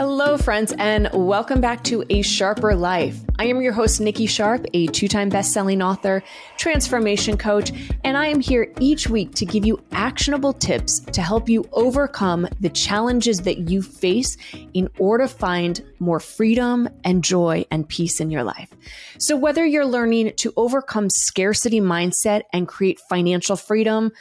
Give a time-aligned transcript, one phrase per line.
[0.00, 3.20] Hello, friends, and welcome back to A Sharper Life.
[3.38, 6.22] I am your host, Nikki Sharp, a two time best-selling author,
[6.56, 7.70] transformation coach,
[8.02, 12.48] and I am here each week to give you actionable tips to help you overcome
[12.60, 14.38] the challenges that you face
[14.72, 18.70] in order to find more freedom and joy and peace in your life.
[19.18, 24.12] So, whether you're learning to overcome scarcity mindset and create financial freedom,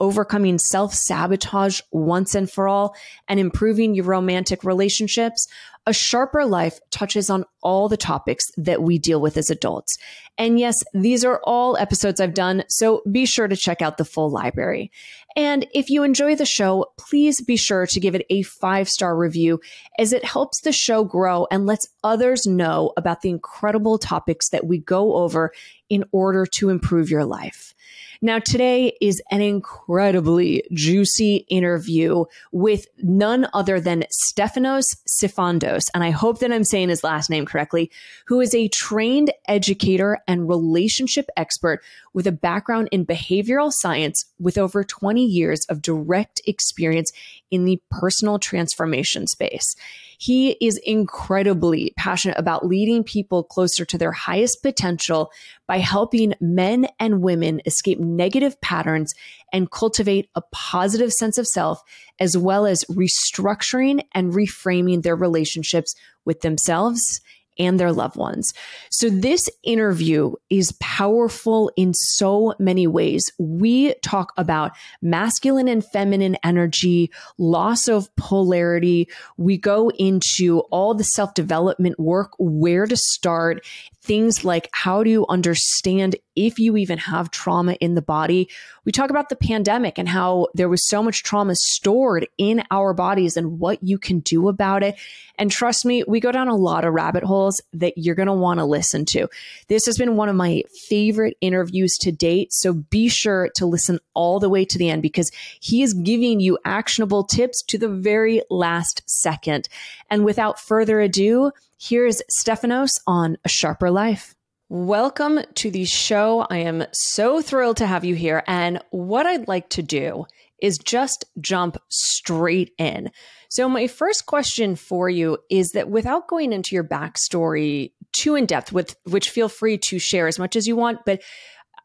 [0.00, 2.94] overcoming self sabotage once and for all,
[3.28, 5.46] and improving your romantic relationships,
[5.86, 9.96] a sharper life touches on all the topics that we deal with as adults.
[10.36, 14.04] And yes, these are all episodes I've done, so be sure to check out the
[14.04, 14.90] full library.
[15.36, 19.16] And if you enjoy the show, please be sure to give it a five star
[19.16, 19.60] review
[19.98, 24.66] as it helps the show grow and lets others know about the incredible topics that
[24.66, 25.52] we go over
[25.88, 27.74] in order to improve your life.
[28.22, 35.90] Now, today is an incredibly juicy interview with none other than Stefanos Sifandos.
[35.94, 37.90] And I hope that I'm saying his last name correctly,
[38.26, 41.82] who is a trained educator and relationship expert
[42.12, 47.12] with a background in behavioral science with over 20 years of direct experience
[47.50, 49.76] in the personal transformation space.
[50.18, 55.30] He is incredibly passionate about leading people closer to their highest potential
[55.66, 59.14] by helping men and women escape negative patterns
[59.52, 61.82] and cultivate a positive sense of self,
[62.18, 65.94] as well as restructuring and reframing their relationships
[66.24, 67.20] with themselves
[67.58, 68.52] and their loved ones.
[68.90, 73.22] So this interview is powerful in so many ways.
[73.38, 79.08] We talk about masculine and feminine energy, loss of polarity.
[79.36, 83.64] We go into all the self development work, where to start,
[84.06, 88.48] things like how do you understand if you even have trauma in the body.
[88.84, 92.92] We talk about the pandemic and how there was so much trauma stored in our
[92.92, 94.96] bodies and what you can do about it.
[95.38, 98.34] And trust me, we go down a lot of rabbit holes that you're going to
[98.34, 99.28] want to listen to.
[99.68, 102.52] This has been one of my favorite interviews to date.
[102.52, 105.30] So be sure to listen all the way to the end because
[105.60, 109.68] he is giving you actionable tips to the very last second.
[110.10, 114.34] And without further ado, Here's Stefanos on A Sharper Life.
[114.70, 116.46] Welcome to the show.
[116.48, 118.42] I am so thrilled to have you here.
[118.46, 120.24] And what I'd like to do
[120.62, 123.10] is just jump straight in.
[123.50, 128.46] So, my first question for you is that without going into your backstory too in
[128.46, 131.20] depth, with which feel free to share as much as you want, but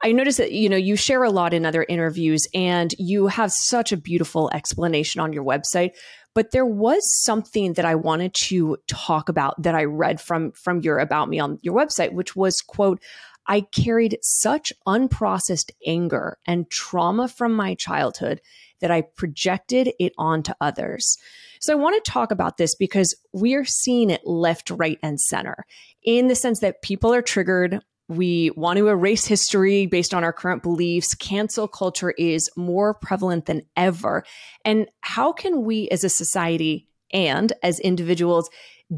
[0.04, 3.52] I noticed that you know you share a lot in other interviews and you have
[3.52, 5.92] such a beautiful explanation on your website
[6.34, 10.82] but there was something that I wanted to talk about that I read from from
[10.82, 13.02] your about me on your website, which was quote,
[13.48, 18.42] I carried such unprocessed anger and trauma from my childhood
[18.80, 21.18] that I projected it onto others.
[21.60, 25.20] So I want to talk about this because we are seeing it left, right, and
[25.20, 25.66] center
[26.04, 27.82] in the sense that people are triggered
[28.12, 31.16] we want to erase history based on our current beliefs.
[31.16, 34.26] Cancel culture is more prevalent than ever.
[34.66, 38.50] And how can we as a society and as individuals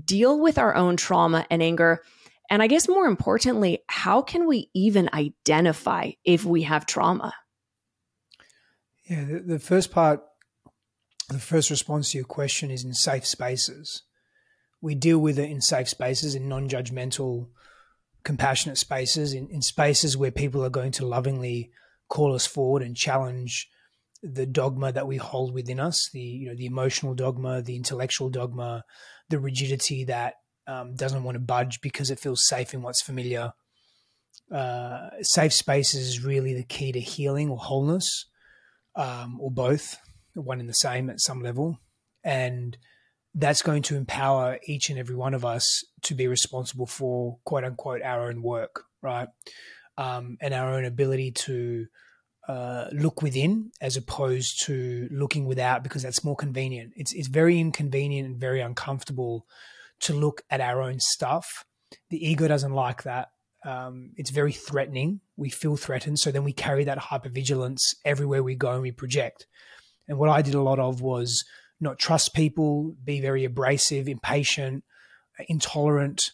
[0.03, 2.01] deal with our own trauma and anger?
[2.49, 7.35] And I guess more importantly, how can we even identify if we have trauma?
[9.07, 10.23] Yeah, the, the first part,
[11.29, 14.01] the first response to your question is in safe spaces.
[14.81, 17.49] We deal with it in safe spaces, in non judgmental
[18.23, 21.71] compassionate spaces, in, in spaces where people are going to lovingly
[22.09, 23.69] call us forward and challenge
[24.21, 28.29] the dogma that we hold within us the you know the emotional dogma the intellectual
[28.29, 28.81] dogma
[29.29, 30.35] the rigidity that
[30.67, 33.53] um, doesn't want to budge because it feels safe in what's familiar.
[34.51, 38.25] Uh, safe spaces is really the key to healing or wholeness
[38.95, 39.97] um, or both
[40.35, 41.79] one and the same at some level.
[42.23, 42.77] And
[43.35, 47.63] that's going to empower each and every one of us to be responsible for quote
[47.63, 49.27] unquote our own work, right?
[49.97, 51.87] Um, and our own ability to
[52.47, 56.93] uh, look within as opposed to looking without because that's more convenient.
[56.95, 59.45] It's it's very inconvenient and very uncomfortable
[60.01, 61.65] to look at our own stuff.
[62.09, 63.29] The ego doesn't like that.
[63.65, 65.21] Um, it's very threatening.
[65.37, 69.47] We feel threatened, so then we carry that hypervigilance everywhere we go and we project.
[70.07, 71.45] And what I did a lot of was
[71.83, 74.83] not trust people, be very abrasive, impatient,
[75.47, 76.31] intolerant,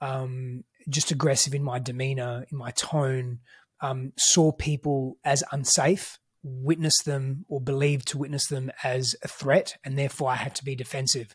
[0.00, 3.40] um, just aggressive in my demeanor, in my tone,
[3.80, 9.76] um, saw people as unsafe, witnessed them or believed to witness them as a threat,
[9.84, 11.34] and therefore I had to be defensive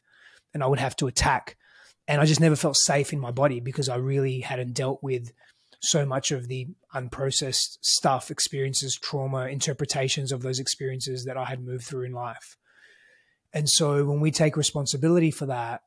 [0.53, 1.57] and I would have to attack.
[2.07, 5.31] And I just never felt safe in my body because I really hadn't dealt with
[5.81, 11.63] so much of the unprocessed stuff, experiences, trauma, interpretations of those experiences that I had
[11.63, 12.57] moved through in life.
[13.53, 15.81] And so when we take responsibility for that,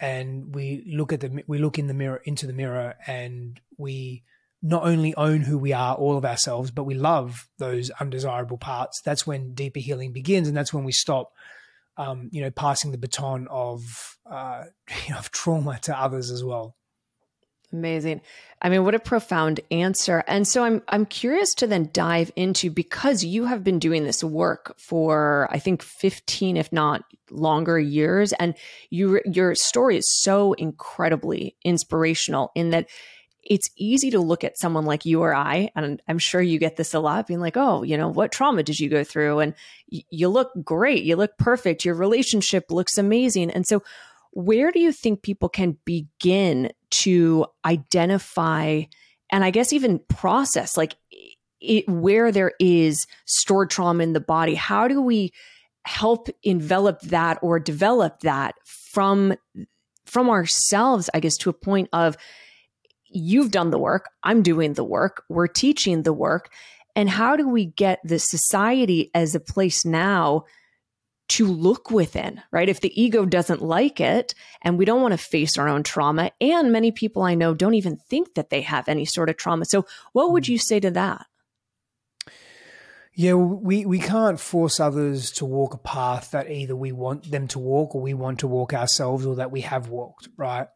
[0.00, 4.24] and we look at the we look in the mirror into the mirror and we
[4.60, 9.00] not only own who we are, all of ourselves, but we love those undesirable parts.
[9.00, 11.32] That's when deeper healing begins, and that's when we stop,
[11.96, 14.64] um, you know, passing the baton of uh,
[15.06, 16.76] you know, of trauma to others as well.
[17.72, 18.20] Amazing.
[18.60, 20.22] I mean, what a profound answer.
[20.26, 24.22] And so I'm I'm curious to then dive into because you have been doing this
[24.22, 28.54] work for I think 15 if not longer years and
[28.90, 32.88] you your story is so incredibly inspirational in that
[33.42, 36.76] it's easy to look at someone like you or I, and I'm sure you get
[36.76, 39.40] this a lot, being like, oh, you know, what trauma did you go through?
[39.40, 39.54] And
[39.90, 43.50] y- you look great, you look perfect, your relationship looks amazing.
[43.50, 43.82] And so,
[44.30, 48.82] where do you think people can begin to identify
[49.30, 50.94] and I guess even process like
[51.60, 54.54] it, where there is stored trauma in the body?
[54.54, 55.32] How do we
[55.84, 59.34] help envelop that or develop that from
[60.06, 61.08] from ourselves?
[61.14, 62.16] I guess to a point of
[63.06, 66.50] you've done the work, I'm doing the work, we're teaching the work.
[66.94, 70.44] And how do we get the society as a place now
[71.28, 72.68] to look within, right?
[72.68, 76.30] If the ego doesn't like it and we don't want to face our own trauma,
[76.40, 79.64] and many people I know don't even think that they have any sort of trauma.
[79.64, 80.50] So, what would mm.
[80.50, 81.26] you say to that?
[83.14, 87.46] Yeah, we, we can't force others to walk a path that either we want them
[87.48, 90.68] to walk or we want to walk ourselves or that we have walked, right?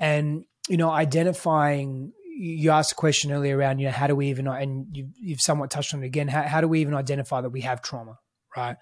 [0.00, 2.12] And you know, identifying.
[2.40, 5.40] You asked a question earlier around, you know, how do we even, and you've, you've
[5.40, 6.28] somewhat touched on it again.
[6.28, 8.18] How, how do we even identify that we have trauma,
[8.56, 8.76] right?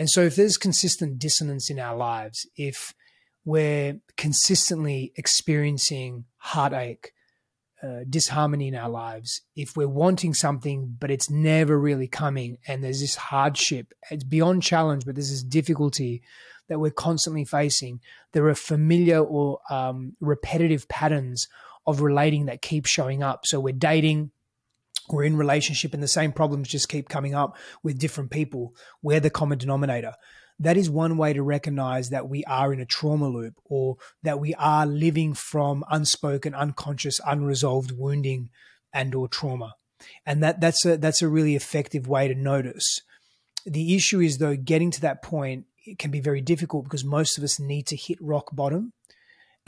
[0.00, 2.94] And so, if there's consistent dissonance in our lives, if
[3.44, 7.12] we're consistently experiencing heartache,
[7.82, 12.82] uh, disharmony in our lives, if we're wanting something but it's never really coming, and
[12.82, 16.22] there's this hardship, it's beyond challenge, but there's this difficulty
[16.68, 18.00] that we're constantly facing.
[18.32, 21.46] There are familiar or um, repetitive patterns
[21.86, 23.44] of relating that keep showing up.
[23.44, 24.30] So we're dating,
[25.12, 28.74] we're in relationship, and the same problems just keep coming up with different people.
[29.02, 30.14] We're the common denominator.
[30.58, 34.40] That is one way to recognize that we are in a trauma loop or that
[34.40, 38.50] we are living from unspoken, unconscious, unresolved wounding
[38.92, 39.74] and or trauma.
[40.26, 43.00] And that that's a that's a really effective way to notice.
[43.64, 45.64] The issue is though getting to that point
[45.98, 48.92] can be very difficult because most of us need to hit rock bottom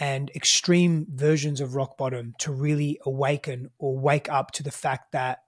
[0.03, 5.13] and extreme versions of rock bottom to really awaken or wake up to the fact
[5.13, 5.45] that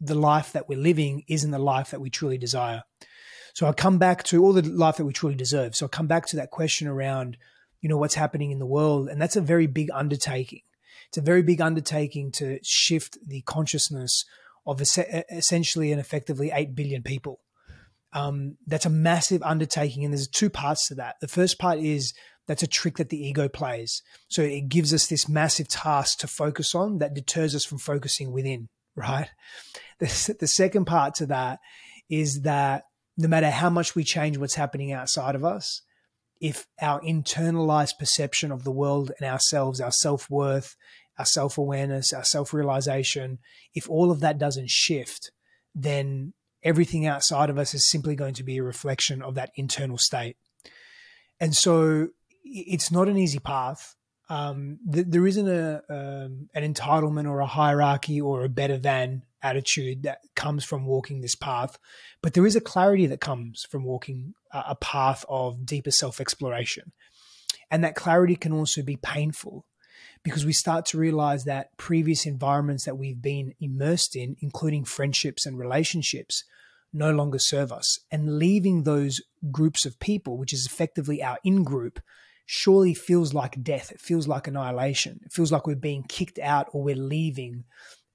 [0.00, 2.82] the life that we're living isn't the life that we truly desire.
[3.52, 5.76] So I come back to all the life that we truly deserve.
[5.76, 7.36] So I come back to that question around,
[7.82, 9.06] you know, what's happening in the world.
[9.06, 10.62] And that's a very big undertaking.
[11.08, 14.24] It's a very big undertaking to shift the consciousness
[14.66, 17.40] of essentially and effectively 8 billion people
[18.12, 20.04] um, that's a massive undertaking.
[20.04, 21.16] And there's two parts to that.
[21.20, 22.12] The first part is
[22.50, 24.02] that's a trick that the ego plays.
[24.26, 28.32] So it gives us this massive task to focus on that deters us from focusing
[28.32, 29.28] within, right?
[30.00, 31.60] The, the second part to that
[32.08, 32.86] is that
[33.16, 35.82] no matter how much we change what's happening outside of us,
[36.40, 40.74] if our internalized perception of the world and ourselves, our self worth,
[41.20, 43.38] our self awareness, our self realization,
[43.76, 45.30] if all of that doesn't shift,
[45.72, 46.32] then
[46.64, 50.36] everything outside of us is simply going to be a reflection of that internal state.
[51.38, 52.08] And so
[52.50, 53.94] it's not an easy path.
[54.28, 59.22] Um, th- there isn't a um, an entitlement or a hierarchy or a better than
[59.42, 61.78] attitude that comes from walking this path,
[62.22, 66.20] but there is a clarity that comes from walking a, a path of deeper self
[66.20, 66.92] exploration,
[67.70, 69.64] and that clarity can also be painful
[70.22, 75.46] because we start to realize that previous environments that we've been immersed in, including friendships
[75.46, 76.44] and relationships,
[76.92, 77.98] no longer serve us.
[78.10, 82.00] And leaving those groups of people, which is effectively our in group,
[82.52, 83.92] surely feels like death.
[83.92, 85.20] It feels like annihilation.
[85.24, 87.62] It feels like we're being kicked out or we're leaving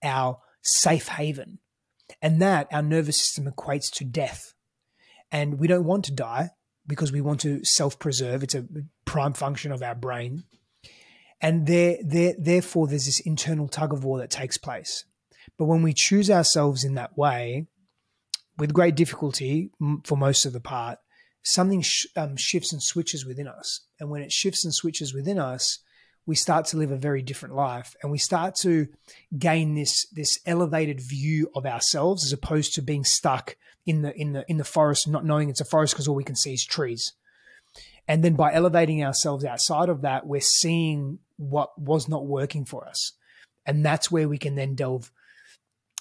[0.04, 1.60] our safe haven.
[2.22, 4.54] And that our nervous system equates to death.
[5.32, 6.50] And we don't want to die
[6.86, 8.44] because we want to self preserve.
[8.44, 8.65] It's a
[9.06, 10.44] prime function of our brain.
[11.39, 15.06] And there, there, therefore, there's this internal tug of war that takes place.
[15.58, 17.68] But when we choose ourselves in that way,
[18.58, 19.72] with great difficulty
[20.04, 21.00] for most of the part,
[21.46, 23.82] something sh- um, shifts and switches within us.
[24.00, 25.80] And when it shifts and switches within us,
[26.25, 27.96] we start to live a very different life.
[28.02, 28.88] And we start to
[29.38, 34.34] gain this this elevated view of ourselves as opposed to being stuck in the in
[34.34, 36.66] the in the forest not knowing it's a forest because all we can see is
[36.66, 37.14] trees.
[38.08, 42.88] And then by elevating ourselves outside of that we're seeing what was not working for
[42.88, 43.14] us.
[43.66, 45.12] And that's where we can then delve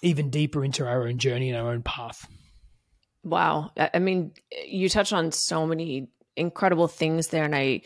[0.03, 2.27] even deeper into our own journey and our own path
[3.25, 3.73] Wow.
[3.77, 4.33] I mean,
[4.67, 7.45] you touch on so many incredible things there.
[7.45, 7.81] And I,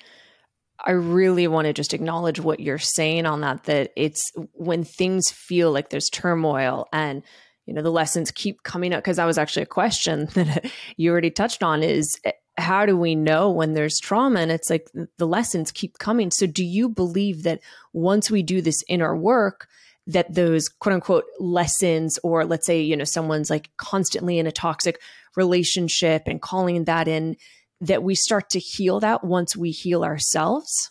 [0.85, 5.31] I really want to just acknowledge what you're saying on that, that it's when things
[5.31, 7.23] feel like there's turmoil and,
[7.67, 9.05] you know, the lessons keep coming up.
[9.05, 12.97] Cause that was actually a question that you already touched on is eh, how do
[12.97, 14.41] we know when there's trauma?
[14.41, 16.33] And it's like the lessons keep coming.
[16.33, 17.61] So do you believe that
[17.93, 19.69] once we do this inner work,
[20.09, 24.53] that those quote unquote lessons, or let's say, you know, someone's like constantly in a
[24.53, 25.01] toxic
[25.39, 27.37] relationship and calling that in,
[27.81, 30.91] that we start to heal that once we heal ourselves?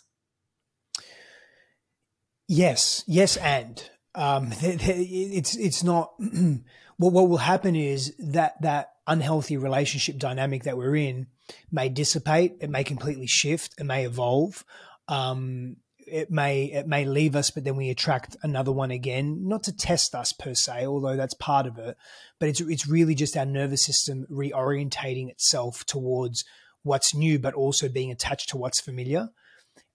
[2.48, 3.80] Yes, yes, and
[4.14, 6.14] um, it's it's not.
[6.96, 11.26] what what will happen is that that unhealthy relationship dynamic that we're in
[11.70, 12.56] may dissipate.
[12.60, 13.74] It may completely shift.
[13.78, 14.64] It may evolve.
[15.06, 15.76] Um,
[16.10, 19.46] it may it may leave us, but then we attract another one again.
[19.48, 21.96] Not to test us per se, although that's part of it,
[22.38, 26.44] but it's it's really just our nervous system reorientating itself towards
[26.82, 29.28] what's new, but also being attached to what's familiar.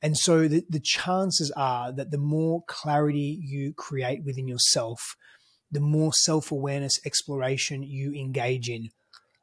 [0.02, 5.16] And so the, the chances are that the more clarity you create within yourself,
[5.72, 8.90] the more self awareness exploration you engage in,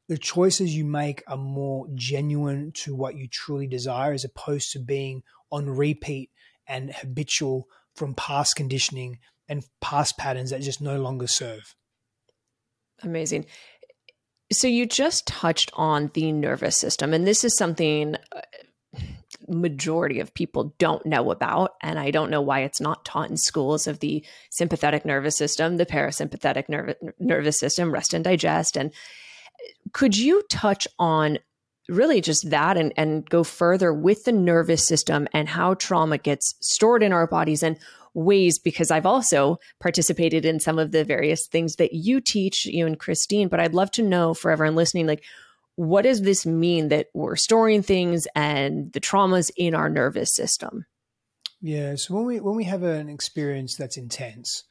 [0.09, 4.79] the choices you make are more genuine to what you truly desire as opposed to
[4.79, 5.23] being
[5.53, 6.31] on repeat
[6.71, 11.75] and habitual from past conditioning and past patterns that just no longer serve.
[13.03, 13.47] Amazing.
[14.53, 18.41] So you just touched on the nervous system, and this is something uh,
[19.49, 23.37] majority of people don't know about, and I don't know why it's not taught in
[23.37, 28.77] schools of the sympathetic nervous system, the parasympathetic nerv- nervous system, rest and digest.
[28.77, 28.93] And
[29.93, 31.39] could you touch on
[31.91, 36.55] really just that and, and go further with the nervous system and how trauma gets
[36.61, 37.79] stored in our bodies and
[38.15, 42.87] ways because I've also participated in some of the various things that you teach, you
[42.87, 43.49] and Christine.
[43.49, 45.25] But I'd love to know for everyone listening, like,
[45.77, 50.85] what does this mean that we're storing things and the traumas in our nervous system?
[51.63, 51.95] Yeah.
[51.97, 54.65] So when we when we have an experience that's intense,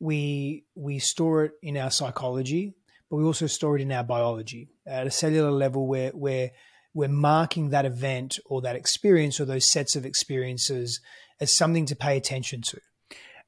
[0.00, 2.74] we we store it in our psychology,
[3.12, 6.50] but we also store it in our biology at a cellular level where
[6.94, 10.98] we're marking that event or that experience or those sets of experiences
[11.38, 12.80] as something to pay attention to.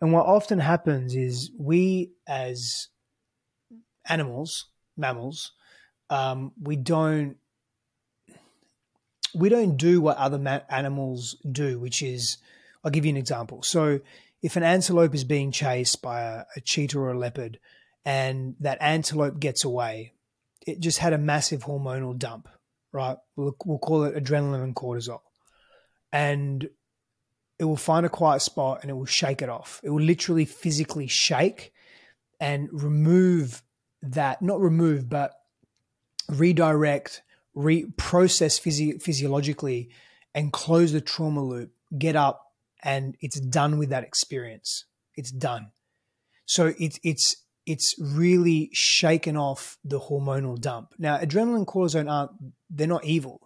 [0.02, 2.88] And what often happens is we, as
[4.06, 4.66] animals,
[4.98, 5.52] mammals,
[6.10, 7.38] um, we don't
[9.34, 12.36] we don't do what other ma- animals do, which is
[12.84, 13.62] I'll give you an example.
[13.62, 14.00] So
[14.42, 17.58] if an antelope is being chased by a, a cheetah or a leopard,
[18.04, 20.12] and that antelope gets away,
[20.66, 22.48] it just had a massive hormonal dump,
[22.92, 23.16] right?
[23.36, 25.20] We'll, we'll call it adrenaline and cortisol,
[26.12, 26.68] and
[27.58, 29.80] it will find a quiet spot and it will shake it off.
[29.84, 31.72] It will literally physically shake
[32.40, 33.62] and remove
[34.02, 35.32] that, not remove, but
[36.28, 37.22] redirect,
[37.56, 39.90] reprocess physi- physiologically
[40.34, 44.84] and close the trauma loop, get up, and it's done with that experience.
[45.14, 45.70] It's done.
[46.44, 50.94] So it's it's it's really shaken off the hormonal dump.
[50.98, 52.30] Now, adrenaline and cortisol aren't
[52.70, 53.44] they're not evil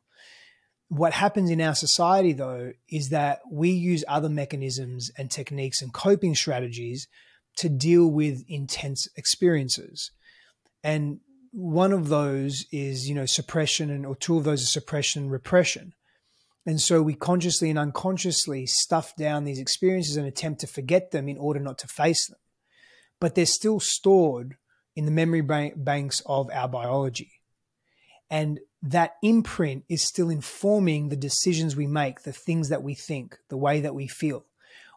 [0.88, 5.92] what happens in our society, though, is that we use other mechanisms and techniques and
[5.92, 7.06] coping strategies
[7.56, 10.10] to deal with intense experiences.
[10.82, 11.20] And
[11.52, 15.32] one of those is, you know, suppression, and or two of those are suppression and
[15.32, 15.92] repression.
[16.64, 21.28] And so we consciously and unconsciously stuff down these experiences and attempt to forget them
[21.28, 22.38] in order not to face them.
[23.20, 24.56] But they're still stored
[24.94, 27.30] in the memory banks of our biology.
[28.30, 33.38] And that imprint is still informing the decisions we make, the things that we think,
[33.48, 34.44] the way that we feel.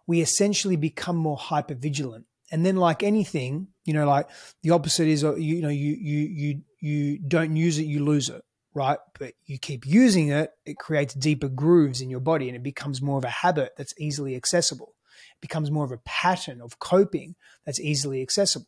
[0.05, 2.25] We essentially become more hyper vigilant.
[2.51, 4.27] And then, like anything, you know, like
[4.61, 8.27] the opposite is, uh, you know, you you you you don't use it, you lose
[8.27, 8.99] it, right?
[9.17, 13.01] But you keep using it, it creates deeper grooves in your body, and it becomes
[13.01, 14.93] more of a habit that's easily accessible.
[15.41, 18.67] Becomes more of a pattern of coping that's easily accessible.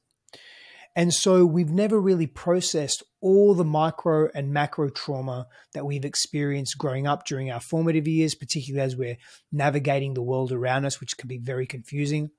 [0.95, 6.77] And so we've never really processed all the micro and macro trauma that we've experienced
[6.77, 9.17] growing up during our formative years, particularly as we're
[9.51, 12.29] navigating the world around us, which can be very confusing.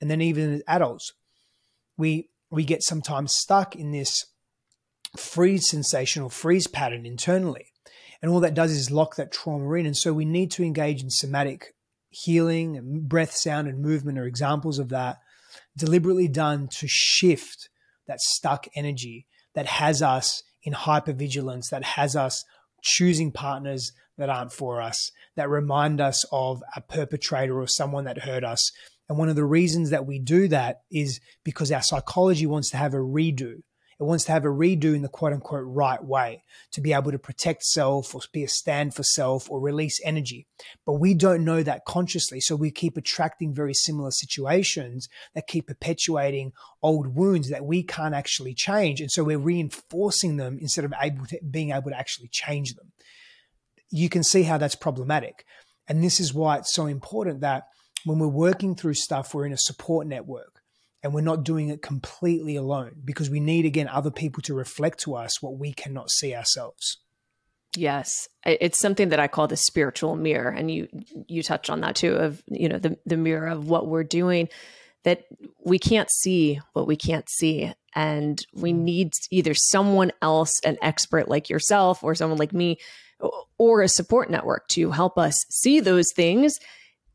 [0.00, 1.12] And then even as adults,
[1.96, 4.26] we we get sometimes stuck in this
[5.16, 7.66] freeze sensation or freeze pattern internally.
[8.20, 9.86] And all that does is lock that trauma in.
[9.86, 11.74] And so we need to engage in somatic
[12.10, 15.18] healing breath, sound, and movement are examples of that,
[15.76, 17.68] deliberately done to shift
[18.06, 22.44] that stuck energy that has us in hypervigilance, that has us
[22.82, 28.18] choosing partners that aren't for us, that remind us of a perpetrator or someone that
[28.18, 28.70] hurt us.
[29.08, 32.76] And one of the reasons that we do that is because our psychology wants to
[32.76, 33.62] have a redo.
[34.00, 36.42] It wants to have a redo in the quote unquote right way
[36.72, 40.46] to be able to protect self or be a stand for self or release energy.
[40.86, 42.40] But we don't know that consciously.
[42.40, 46.52] So we keep attracting very similar situations that keep perpetuating
[46.82, 49.02] old wounds that we can't actually change.
[49.02, 52.92] And so we're reinforcing them instead of able to, being able to actually change them.
[53.90, 55.44] You can see how that's problematic.
[55.86, 57.64] And this is why it's so important that
[58.06, 60.59] when we're working through stuff, we're in a support network
[61.02, 65.00] and we're not doing it completely alone because we need, again, other people to reflect
[65.00, 66.98] to us what we cannot see ourselves.
[67.76, 70.88] Yes, it's something that I call the spiritual mirror, and you
[71.28, 72.14] you touch on that too.
[72.14, 74.48] Of you know the the mirror of what we're doing,
[75.04, 75.24] that
[75.64, 78.78] we can't see what we can't see, and we mm.
[78.78, 82.78] need either someone else, an expert like yourself, or someone like me,
[83.56, 86.58] or a support network to help us see those things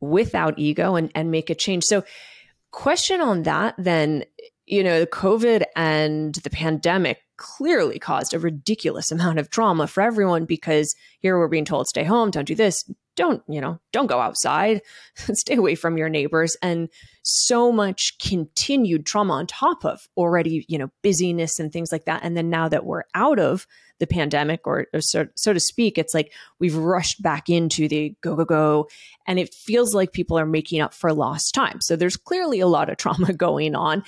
[0.00, 1.84] without ego and, and make a change.
[1.84, 2.02] So,
[2.72, 4.24] question on that then,
[4.66, 10.02] you know, the COVID and the pandemic clearly caused a ridiculous amount of trauma for
[10.02, 14.06] everyone because here we're being told stay home, don't do this, don't, you know, don't
[14.06, 14.82] go outside,
[15.16, 16.56] stay away from your neighbors.
[16.62, 16.88] And
[17.22, 22.20] so much continued trauma on top of already, you know, busyness and things like that.
[22.22, 23.66] And then now that we're out of
[23.98, 28.14] the pandemic, or, or so, so to speak, it's like we've rushed back into the
[28.20, 28.88] go, go, go.
[29.26, 31.80] And it feels like people are making up for lost time.
[31.80, 34.04] So there's clearly a lot of trauma going on,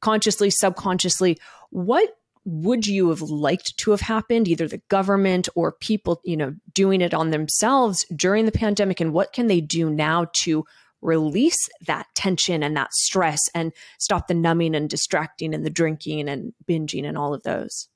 [0.00, 1.38] consciously, subconsciously.
[1.70, 6.54] What would you have liked to have happened either the government or people you know
[6.72, 10.64] doing it on themselves during the pandemic and what can they do now to
[11.02, 16.28] release that tension and that stress and stop the numbing and distracting and the drinking
[16.28, 17.88] and binging and all of those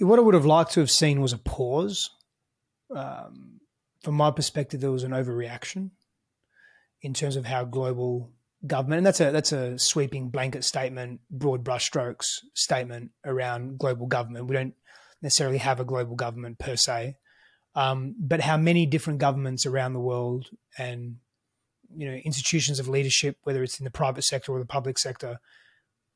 [0.00, 2.10] what I would have liked to have seen was a pause.
[2.94, 3.60] Um,
[4.02, 5.90] from my perspective, there was an overreaction
[7.02, 8.30] in terms of how global
[8.66, 14.46] government, and that's a that's a sweeping blanket statement, broad brushstrokes statement around global government.
[14.46, 14.74] We don't
[15.22, 17.16] necessarily have a global government per se,
[17.74, 21.16] um, but how many different governments around the world and
[21.94, 25.40] you know institutions of leadership, whether it's in the private sector or the public sector,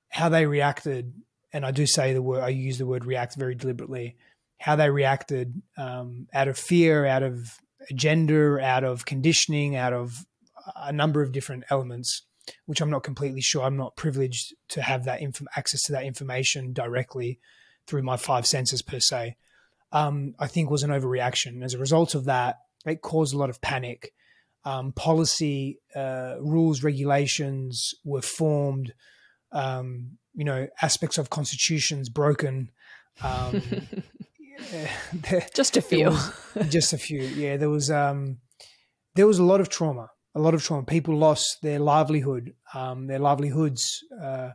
[0.08, 1.12] how they reacted
[1.54, 4.16] and I do say the word, I use the word react very deliberately,
[4.58, 10.26] how they reacted um, out of fear, out of agenda, out of conditioning, out of
[10.76, 12.26] a number of different elements,
[12.66, 13.62] which I'm not completely sure.
[13.62, 17.38] I'm not privileged to have that inf- access to that information directly
[17.86, 19.36] through my five senses per se.
[19.92, 21.62] Um, I think was an overreaction.
[21.62, 24.12] As a result of that, it caused a lot of panic.
[24.64, 28.92] Um, policy, uh, rules, regulations were formed.
[29.54, 32.70] Um, you know aspects of constitutions broken.
[33.22, 33.62] Um,
[35.54, 36.16] just a few,
[36.68, 37.22] just a few.
[37.22, 38.38] Yeah, there was um,
[39.14, 40.84] there was a lot of trauma, a lot of trauma.
[40.84, 44.04] People lost their livelihood, um, their livelihoods.
[44.20, 44.50] Uh,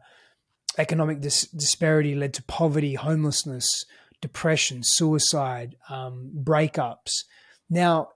[0.77, 3.85] economic dis- disparity led to poverty, homelessness,
[4.21, 7.23] depression, suicide, um, breakups.
[7.69, 8.09] Now,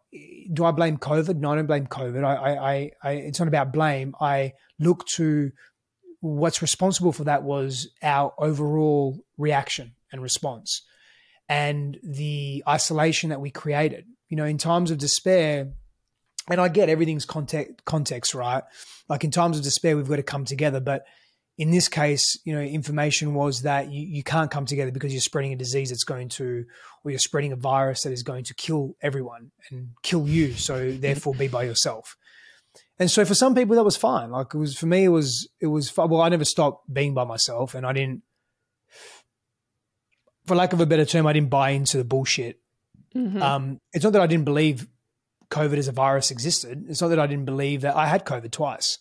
[0.52, 1.38] do I blame COVID?
[1.38, 2.24] No, I don't blame COVID.
[2.24, 4.16] I, I, I, it's not about blame.
[4.20, 5.52] I look to
[6.24, 10.84] what's responsible for that was our overall reaction and response
[11.50, 14.06] and the isolation that we created.
[14.30, 15.74] You know, in times of despair,
[16.50, 18.64] and I get everything's context, context, right?
[19.10, 20.80] Like in times of despair, we've got to come together.
[20.80, 21.06] But
[21.58, 25.22] in this case, you know, information was that you, you can't come together because you're
[25.22, 26.64] spreading a disease that's going to,
[27.04, 30.54] or you're spreading a virus that is going to kill everyone and kill you.
[30.54, 32.16] So therefore, be by yourself.
[33.04, 34.32] And so for some people that was fine.
[34.32, 36.10] Like it was for me, it was it was fun.
[36.10, 36.22] well.
[36.22, 38.22] I never stopped being by myself, and I didn't,
[40.46, 42.62] for lack of a better term, I didn't buy into the bullshit.
[43.14, 43.42] Mm-hmm.
[43.42, 44.88] Um, it's not that I didn't believe
[45.50, 46.86] COVID as a virus existed.
[46.88, 49.00] It's not that I didn't believe that I had COVID twice.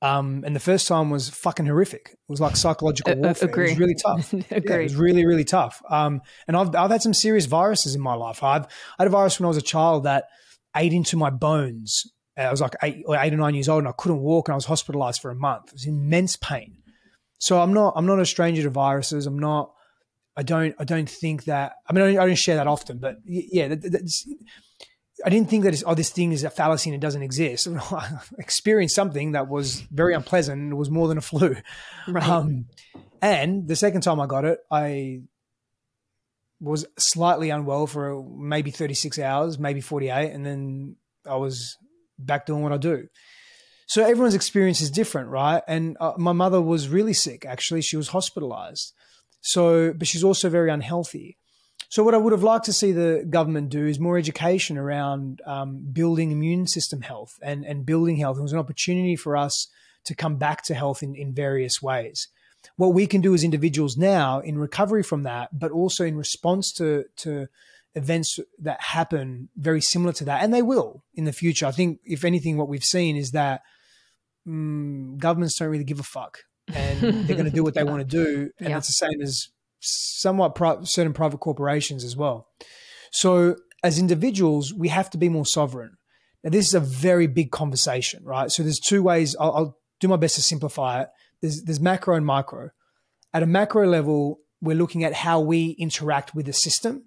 [0.00, 2.12] Um, and the first time was fucking horrific.
[2.12, 3.50] It was like psychological warfare.
[3.50, 4.32] Uh, it was really tough.
[4.32, 5.82] yeah, it was really, really tough.
[5.90, 8.42] Um, and I've, I've had some serious viruses in my life.
[8.42, 8.64] I've
[8.98, 10.24] I had a virus when I was a child that
[10.74, 13.88] ate into my bones I was like eight or eight or nine years old and
[13.88, 15.68] I couldn't walk and I was hospitalized for a month.
[15.68, 16.78] It was immense pain.
[17.38, 19.26] So I'm not I'm not a stranger to viruses.
[19.26, 19.72] I'm not.
[20.36, 21.74] I don't I don't think that.
[21.88, 24.24] I mean I don't, I don't share that often, but yeah, that,
[25.24, 27.68] I didn't think that oh this thing is a fallacy and it doesn't exist.
[27.92, 30.60] I experienced something that was very unpleasant.
[30.60, 31.56] And it was more than a flu.
[32.08, 32.28] Right.
[32.28, 32.66] Um,
[33.22, 35.22] and the second time I got it, I
[36.60, 41.76] was slightly unwell for maybe 36 hours, maybe 48, and then I was
[42.18, 43.08] back doing what I do.
[43.86, 45.62] So everyone's experience is different, right?
[45.68, 47.44] And uh, my mother was really sick.
[47.44, 48.92] Actually, she was hospitalized.
[49.40, 51.36] So, but she's also very unhealthy.
[51.90, 55.42] So, what I would have liked to see the government do is more education around
[55.46, 58.38] um, building immune system health and and building health.
[58.38, 59.68] It was an opportunity for us
[60.06, 62.28] to come back to health in in various ways.
[62.76, 66.72] what we can do as individuals now in recovery from that, but also in response
[66.72, 67.48] to to
[67.94, 71.66] events that happen very similar to that, and they will in the future.
[71.66, 73.62] I think, if anything, what we've seen is that
[74.46, 76.40] mm, governments don't really give a fuck,
[76.72, 78.78] and they're going to do what they want to do, and yeah.
[78.78, 79.48] it's the same as
[79.80, 82.48] somewhat pri- certain private corporations as well.
[83.10, 85.96] So, as individuals, we have to be more sovereign.
[86.42, 88.50] Now, this is a very big conversation, right?
[88.50, 89.36] So, there's two ways.
[89.38, 91.08] I'll, I'll do my best to simplify it
[91.44, 92.70] there's, there's macro and micro.
[93.34, 97.04] At a macro level, we're looking at how we interact with the system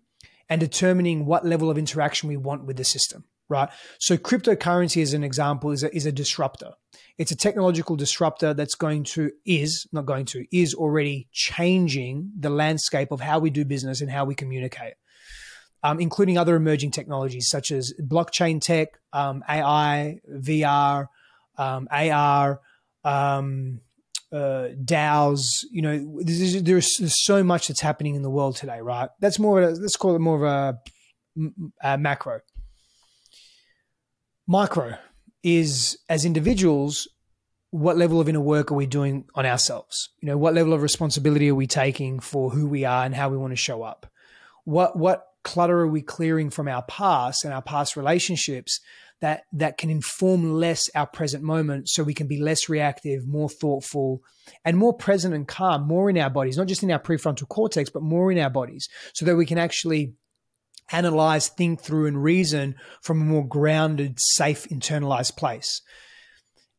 [0.49, 3.69] and determining what level of interaction we want with the system, right?
[3.99, 6.71] So cryptocurrency as an example is a, is a disruptor.
[7.17, 12.49] It's a technological disruptor that's going to, is, not going to, is already changing the
[12.49, 14.93] landscape of how we do business and how we communicate.
[15.83, 21.07] Um, including other emerging technologies such as blockchain tech, um, AI, VR,
[21.57, 22.59] um, AR,
[23.03, 23.81] um,
[24.31, 25.63] uh, DAOs.
[25.71, 29.09] You know, there's, there's, there's, so much that's happening in the world today, right?
[29.19, 29.61] That's more.
[29.61, 31.51] of A, let's call it more of a,
[31.83, 32.41] a macro.
[34.47, 34.97] Micro
[35.43, 37.07] is as individuals,
[37.71, 40.09] what level of inner work are we doing on ourselves?
[40.21, 43.29] You know, what level of responsibility are we taking for who we are and how
[43.29, 44.07] we want to show up?
[44.63, 48.81] What what clutter are we clearing from our past and our past relationships
[49.21, 53.49] that that can inform less our present moment so we can be less reactive more
[53.49, 54.21] thoughtful
[54.63, 57.89] and more present and calm more in our bodies not just in our prefrontal cortex
[57.89, 60.13] but more in our bodies so that we can actually
[60.91, 65.81] analyze think through and reason from a more grounded safe internalized place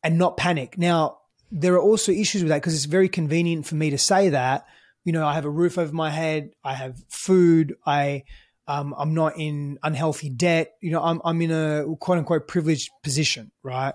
[0.02, 0.78] and not panic.
[0.78, 1.18] Now
[1.50, 4.64] there are also issues with that because it's very convenient for me to say that.
[5.04, 8.24] You know i have a roof over my head i have food i
[8.68, 10.74] um, I'm not in unhealthy debt.
[10.82, 13.94] You know, I'm, I'm in a quote unquote privileged position, right?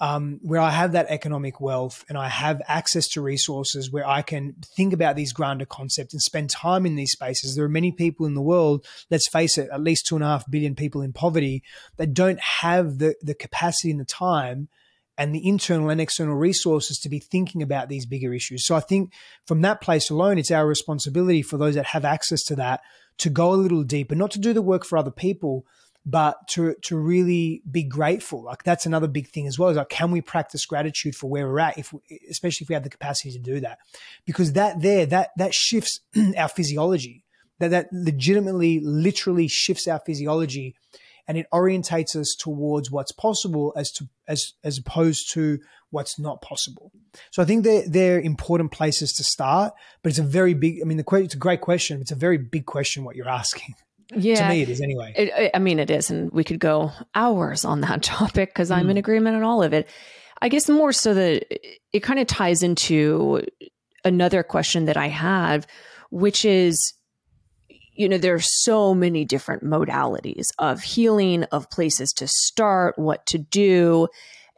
[0.00, 4.20] Um, where I have that economic wealth and I have access to resources where I
[4.22, 7.54] can think about these grander concepts and spend time in these spaces.
[7.54, 10.26] There are many people in the world, let's face it, at least two and a
[10.26, 11.62] half billion people in poverty
[11.96, 14.68] that don't have the, the capacity and the time
[15.18, 18.64] and the internal and external resources to be thinking about these bigger issues.
[18.64, 19.12] So I think
[19.46, 22.80] from that place alone, it's our responsibility for those that have access to that
[23.18, 25.66] to go a little deeper, not to do the work for other people,
[26.04, 28.42] but to to really be grateful.
[28.42, 29.68] Like that's another big thing as well.
[29.68, 32.74] Is like, can we practice gratitude for where we're at, if we, especially if we
[32.74, 33.78] have the capacity to do that,
[34.24, 36.00] because that there that that shifts
[36.36, 37.24] our physiology.
[37.58, 40.74] That that legitimately, literally shifts our physiology,
[41.28, 45.58] and it orientates us towards what's possible as to as as opposed to
[45.92, 46.90] what's not possible.
[47.30, 50.84] So I think they're, they're important places to start, but it's a very big, I
[50.84, 52.00] mean, the it's a great question.
[52.00, 53.74] It's a very big question what you're asking.
[54.14, 54.46] Yeah.
[54.46, 55.12] to me, it is anyway.
[55.16, 56.10] It, I mean, it is.
[56.10, 59.00] And we could go hours on that topic because I'm in hmm.
[59.00, 59.88] agreement on all of it.
[60.40, 61.46] I guess more so that
[61.92, 63.42] it kind of ties into
[64.04, 65.66] another question that I have,
[66.10, 66.94] which is,
[67.94, 73.26] you know, there are so many different modalities of healing, of places to start, what
[73.26, 74.08] to do.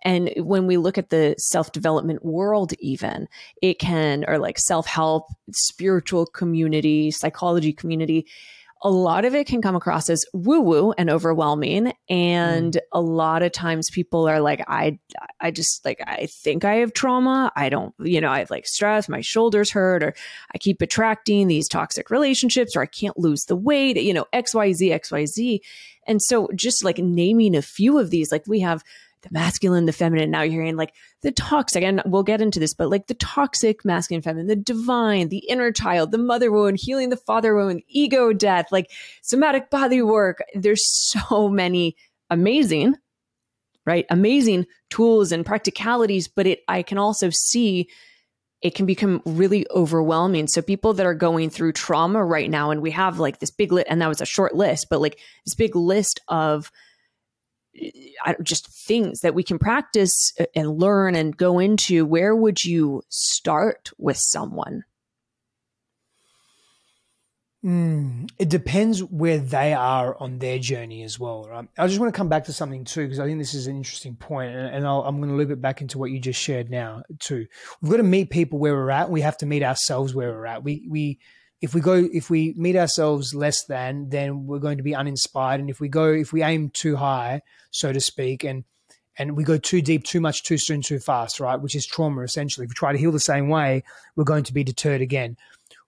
[0.04, 3.26] And when we look at the self development world, even
[3.62, 8.26] it can, or like self help, spiritual community, psychology community,
[8.82, 11.92] a lot of it can come across as woo woo and overwhelming.
[12.08, 12.80] And mm.
[12.92, 14.98] a lot of times people are like, I,
[15.40, 17.50] I just like, I think I have trauma.
[17.56, 20.14] I don't, you know, I have like stress, my shoulders hurt, or
[20.54, 24.90] I keep attracting these toxic relationships, or I can't lose the weight, you know, XYZ,
[24.90, 25.60] XYZ.
[26.06, 28.84] And so just like naming a few of these, like we have
[29.24, 30.30] the masculine, the feminine.
[30.30, 33.84] Now you're hearing like the toxic, and we'll get into this, but like the toxic
[33.84, 38.32] masculine, feminine, the divine, the inner child, the mother wound, healing the father wound, ego
[38.32, 38.90] death, like
[39.22, 40.42] somatic body work.
[40.54, 41.96] There's so many
[42.30, 42.94] amazing,
[43.84, 44.06] right?
[44.10, 47.88] Amazing tools and practicalities, but it, I can also see
[48.62, 50.46] it can become really overwhelming.
[50.46, 53.72] So people that are going through trauma right now, and we have like this big
[53.72, 56.70] list, and that was a short list, but like this big list of
[58.42, 63.02] just things that we can practice uh, and learn and go into, where would you
[63.08, 64.84] start with someone?
[67.64, 71.66] Mm, it depends where they are on their journey as well, right?
[71.78, 73.76] I just want to come back to something too, because I think this is an
[73.76, 76.38] interesting point, and, and i am going to loop it back into what you just
[76.38, 77.46] shared now too.
[77.80, 79.08] We've got to meet people where we're at.
[79.08, 80.62] We have to meet ourselves where we're at.
[80.62, 81.20] We we
[81.64, 85.60] if we go if we meet ourselves less than, then we're going to be uninspired,
[85.60, 88.64] and if we go if we aim too high, so to speak, and
[89.16, 91.58] and we go too deep, too much, too soon, too fast, right?
[91.58, 92.64] Which is trauma essentially.
[92.64, 93.82] If we try to heal the same way,
[94.14, 95.38] we're going to be deterred again.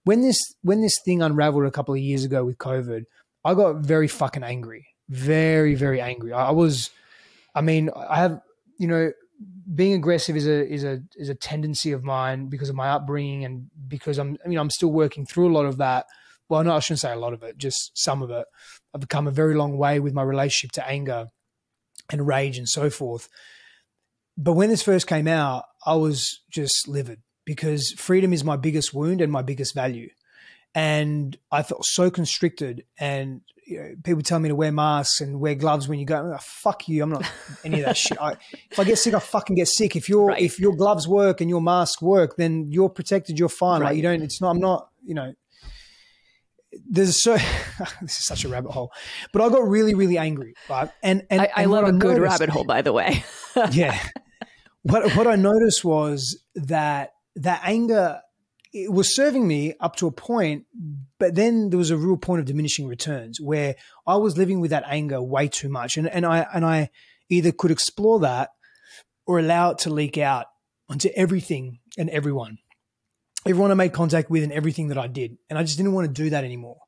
[0.04, 3.04] When this when this thing unraveled a couple of years ago with COVID,
[3.44, 6.32] I got very fucking angry, very very angry.
[6.32, 6.88] I was,
[7.54, 8.40] I mean, I have
[8.78, 9.12] you know
[9.74, 13.44] being aggressive is a is a is a tendency of mine because of my upbringing
[13.44, 16.06] and because I'm I mean I'm still working through a lot of that.
[16.48, 18.46] Well, no, I shouldn't say a lot of it, just some of it.
[18.94, 21.26] I've come a very long way with my relationship to anger
[22.10, 23.28] and rage and so forth.
[24.38, 28.94] But when this first came out, I was just livid because freedom is my biggest
[28.94, 30.08] wound and my biggest value.
[30.76, 32.84] And I felt so constricted.
[33.00, 36.32] And you know, people tell me to wear masks and wear gloves when you go.
[36.34, 37.02] Oh, fuck you!
[37.02, 37.24] I'm not
[37.64, 38.20] any of that shit.
[38.20, 38.36] I,
[38.70, 39.96] if I get sick, I fucking get sick.
[39.96, 40.40] If your right.
[40.40, 43.38] if your gloves work and your mask work, then you're protected.
[43.38, 43.80] You're fine.
[43.80, 43.88] Right.
[43.88, 44.22] Like you don't.
[44.22, 44.50] It's not.
[44.50, 44.90] I'm not.
[45.02, 45.32] You know.
[46.86, 47.32] There's so
[48.02, 48.92] this is such a rabbit hole,
[49.32, 50.52] but I got really really angry.
[50.68, 53.24] Right, and and I, I and love a good noticed, rabbit hole, by the way.
[53.70, 53.98] yeah,
[54.82, 58.20] what what I noticed was that that anger
[58.84, 60.66] it was serving me up to a point,
[61.18, 63.74] but then there was a real point of diminishing returns where
[64.06, 66.90] I was living with that anger way too much, and and I and I
[67.30, 68.50] either could explore that
[69.26, 70.46] or allow it to leak out
[70.90, 72.58] onto everything and everyone,
[73.46, 76.06] everyone I made contact with, and everything that I did, and I just didn't want
[76.08, 76.80] to do that anymore.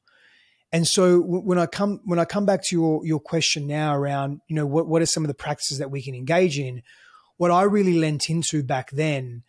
[0.70, 4.42] And so when I come when I come back to your your question now around
[4.46, 6.82] you know what what are some of the practices that we can engage in,
[7.38, 9.44] what I really lent into back then,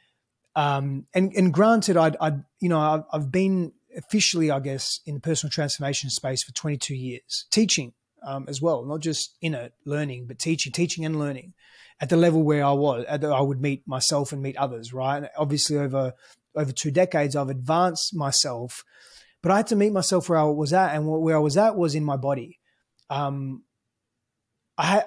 [0.60, 5.14] um, and and granted, I'd, I'd you know I've, I've, been officially, I guess, in
[5.14, 7.94] the personal transformation space for 22 years, teaching
[8.28, 11.54] um, as well, not just in it learning, but teaching, teaching and learning
[12.02, 14.92] at the level where I was, I would meet myself and meet others.
[14.92, 16.12] Right, and obviously over
[16.54, 18.84] over two decades, I've advanced myself,
[19.42, 21.78] but I had to meet myself where I was at, and where I was at
[21.78, 22.60] was in my body.
[23.10, 23.64] Um,
[24.78, 25.06] I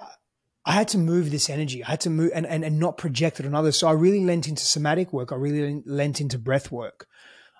[0.64, 1.82] I had to move this energy.
[1.82, 3.76] I had to move and, and, and not project it on others.
[3.76, 5.32] So I really lent into somatic work.
[5.32, 7.06] I really lent into breath work.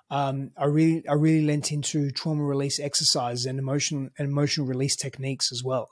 [0.09, 4.95] Um, I really, I really lent into trauma release exercises and emotion and emotional release
[4.95, 5.89] techniques as well.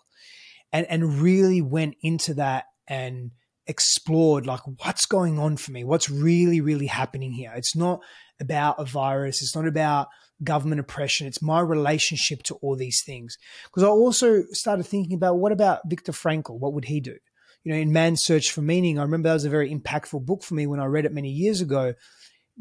[0.71, 3.32] And, and really went into that and
[3.67, 5.84] explored like what's going on for me?
[5.84, 7.52] What's really, really happening here?
[7.56, 8.00] It's not
[8.39, 9.41] about a virus.
[9.41, 10.08] It's not about
[10.43, 11.27] government oppression.
[11.27, 13.38] It's my relationship to all these things.
[13.65, 16.60] Because I also started thinking about what about Viktor Frankl?
[16.60, 17.17] What would he do?
[17.63, 20.43] You know, in Man's Search for Meaning, I remember that was a very impactful book
[20.43, 21.93] for me when I read it many years ago,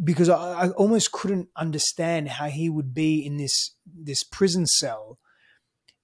[0.03, 5.19] because I, I almost couldn't understand how he would be in this this prison cell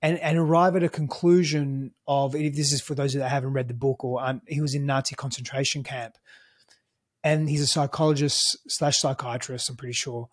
[0.02, 3.68] and, and arrive at a conclusion of if this is for those that haven't read
[3.68, 6.16] the book or um, he was in Nazi concentration camp
[7.24, 10.28] and he's a psychologist slash psychiatrist, I'm pretty sure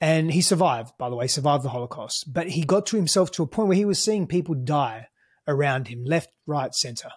[0.00, 2.32] and he survived, by the way, survived the Holocaust.
[2.32, 5.08] But he got to himself to a point where he was seeing people die
[5.46, 7.10] around him, left, right, center.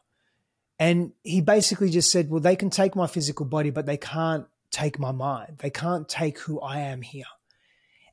[0.80, 4.48] And he basically just said, Well, they can take my physical body, but they can't
[4.72, 5.60] take my mind.
[5.60, 7.26] They can't take who I am here.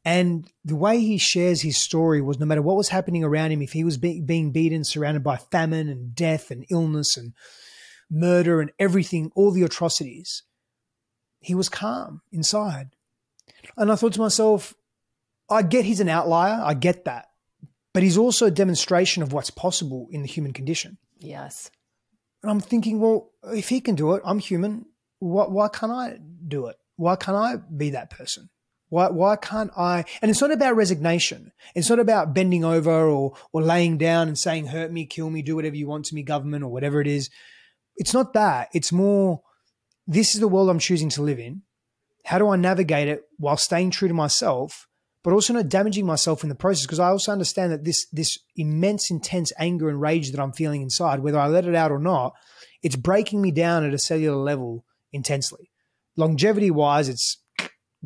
[0.05, 3.61] And the way he shares his story was no matter what was happening around him,
[3.61, 7.33] if he was be- being beaten, surrounded by famine and death and illness and
[8.11, 10.43] murder and everything, all the atrocities,
[11.41, 12.91] he was calm inside
[13.77, 14.75] and I thought to myself,
[15.49, 16.61] I get he's an outlier.
[16.63, 17.27] I get that.
[17.93, 20.99] But he's also a demonstration of what's possible in the human condition.
[21.19, 21.71] Yes.
[22.43, 24.87] And I'm thinking, well, if he can do it, I'm human.
[25.19, 26.77] Why, why can't I do it?
[26.97, 28.49] Why can't I be that person?
[28.91, 30.05] Why, why can't I?
[30.21, 31.53] And it's not about resignation.
[31.75, 35.43] It's not about bending over or, or laying down and saying, hurt me, kill me,
[35.43, 37.31] do whatever you want to me, government, or whatever it is.
[37.97, 38.69] It's not that.
[38.73, 39.43] It's more,
[40.07, 41.63] this is the world I'm choosing to live in.
[42.25, 44.87] How do I navigate it while staying true to myself,
[45.23, 46.87] but also not damaging myself in the process?
[46.87, 50.83] Because I also understand that this this immense, intense anger and rage that I'm feeling
[50.83, 52.35] inside, whether I let it out or not,
[52.83, 55.71] it's breaking me down at a cellular level intensely.
[56.17, 57.39] Longevity wise, it's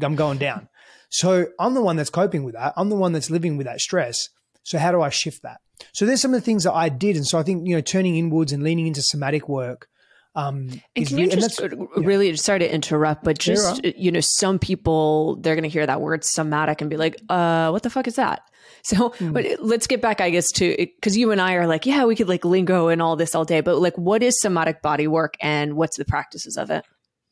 [0.02, 0.68] I'm going down.
[1.08, 2.72] So I'm the one that's coping with that.
[2.76, 4.28] I'm the one that's living with that stress.
[4.64, 5.60] So how do I shift that?
[5.92, 7.80] So there's some of the things that I did, and so I think you know
[7.80, 9.88] turning inwards and leaning into somatic work
[10.36, 11.68] um, and can you just yeah.
[11.96, 16.00] really sorry to interrupt, but just you know, some people they're going to hear that
[16.00, 18.42] word somatic and be like, "Uh, what the fuck is that?"
[18.82, 19.32] So, mm.
[19.32, 22.14] but let's get back, I guess, to because you and I are like, yeah, we
[22.14, 25.36] could like lingo and all this all day, but like, what is somatic body work
[25.40, 26.84] and what's the practices of it?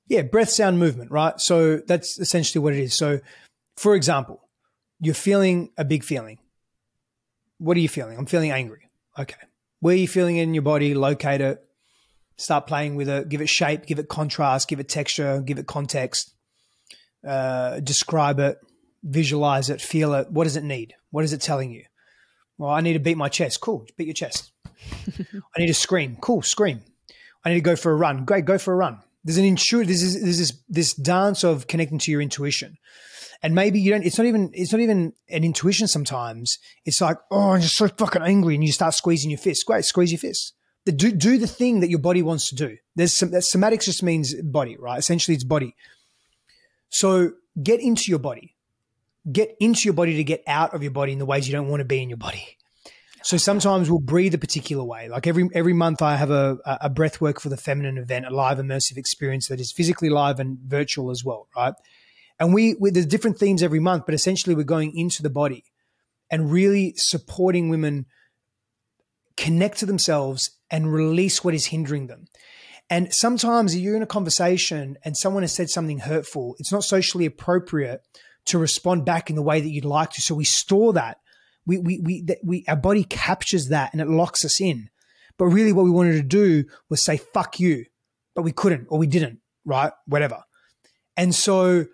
[0.08, 1.38] Yeah, breath, sound, movement, right?
[1.38, 2.94] So that's essentially what it is.
[2.94, 3.20] So,
[3.76, 4.48] for example,
[4.98, 6.38] you're feeling a big feeling.
[7.58, 8.16] What are you feeling?
[8.16, 8.88] I'm feeling angry.
[9.18, 9.36] Okay.
[9.80, 10.94] Where are you feeling it in your body?
[10.94, 11.62] Locate it
[12.42, 15.66] start playing with it, give it shape, give it contrast, give it texture, give it
[15.66, 16.34] context,
[17.26, 18.58] uh, describe it,
[19.02, 20.30] visualize it, feel it.
[20.30, 20.94] What does it need?
[21.10, 21.84] What is it telling you?
[22.58, 23.60] Well, I need to beat my chest.
[23.60, 24.52] Cool, beat your chest.
[25.18, 26.16] I need to scream.
[26.20, 26.80] Cool, scream.
[27.44, 28.24] I need to go for a run.
[28.24, 28.98] Great, go for a run.
[29.24, 29.88] There's an intuitive.
[29.88, 32.76] This is this is this dance of connecting to your intuition,
[33.40, 34.04] and maybe you don't.
[34.04, 34.50] It's not even.
[34.52, 35.86] It's not even an intuition.
[35.86, 39.64] Sometimes it's like, oh, I'm just so fucking angry, and you start squeezing your fist.
[39.64, 42.76] Great, squeeze your fist The, do, do the thing that your body wants to do.
[42.96, 44.98] There's some, that somatics just means body, right?
[44.98, 45.76] Essentially, it's body.
[46.88, 48.56] So get into your body.
[49.30, 51.68] Get into your body to get out of your body in the ways you don't
[51.68, 52.58] want to be in your body.
[53.22, 55.08] So sometimes we'll breathe a particular way.
[55.08, 58.30] Like every every month, I have a a breath work for the feminine event, a
[58.30, 61.74] live immersive experience that is physically live and virtual as well, right?
[62.40, 65.64] And we, we there's different themes every month, but essentially we're going into the body
[66.30, 68.06] and really supporting women
[69.36, 72.26] connect to themselves and release what is hindering them.
[72.90, 77.26] And sometimes you're in a conversation and someone has said something hurtful, it's not socially
[77.26, 78.02] appropriate
[78.46, 80.20] to respond back in the way that you'd like to.
[80.20, 81.18] So we store that.
[81.64, 84.90] We, we, we, we, our body captures that and it locks us in.
[85.38, 87.86] But really, what we wanted to do was say, fuck you.
[88.34, 89.92] But we couldn't or we didn't, right?
[90.06, 90.42] Whatever.
[91.16, 91.86] And so,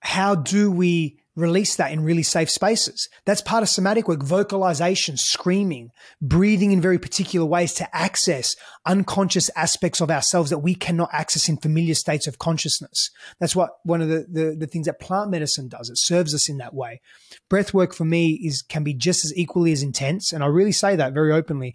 [0.00, 3.08] how do we release that in really safe spaces.
[3.24, 8.54] That's part of somatic work, vocalization, screaming, breathing in very particular ways to access
[8.86, 13.10] unconscious aspects of ourselves that we cannot access in familiar states of consciousness.
[13.38, 15.90] That's what one of the, the, the things that plant medicine does.
[15.90, 17.00] It serves us in that way.
[17.48, 20.32] Breath work for me is can be just as equally as intense.
[20.32, 21.74] And I really say that very openly.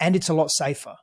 [0.00, 0.96] And it's a lot safer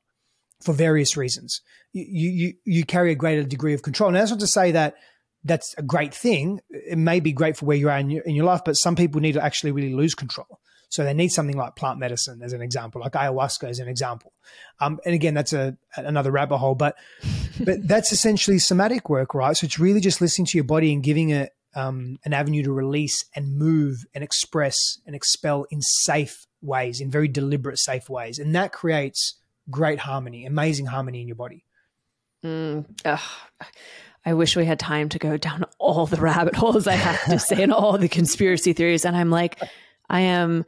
[0.62, 1.62] for various reasons.
[1.94, 4.12] You, you, you carry a greater degree of control.
[4.12, 4.96] Now, that's not to say that
[5.44, 6.60] that's a great thing.
[6.70, 8.96] It may be great for where you are in your, in your life, but some
[8.96, 10.60] people need to actually really lose control.
[10.90, 14.34] So they need something like plant medicine as an example, like ayahuasca as an example.
[14.80, 16.96] Um, and again, that's a another rabbit hole, but
[17.64, 19.56] but that's essentially somatic work, right?
[19.56, 22.72] So it's really just listening to your body and giving it um, an avenue to
[22.72, 24.76] release and move and express
[25.06, 29.36] and expel in safe ways, in very deliberate, safe ways, and that creates
[29.70, 31.64] great harmony, amazing harmony in your body.
[32.44, 32.86] Mm,
[34.26, 37.40] I wish we had time to go down all the rabbit holes I have to
[37.40, 39.06] say and all the conspiracy theories.
[39.06, 39.62] And I'm like,
[40.10, 40.66] I am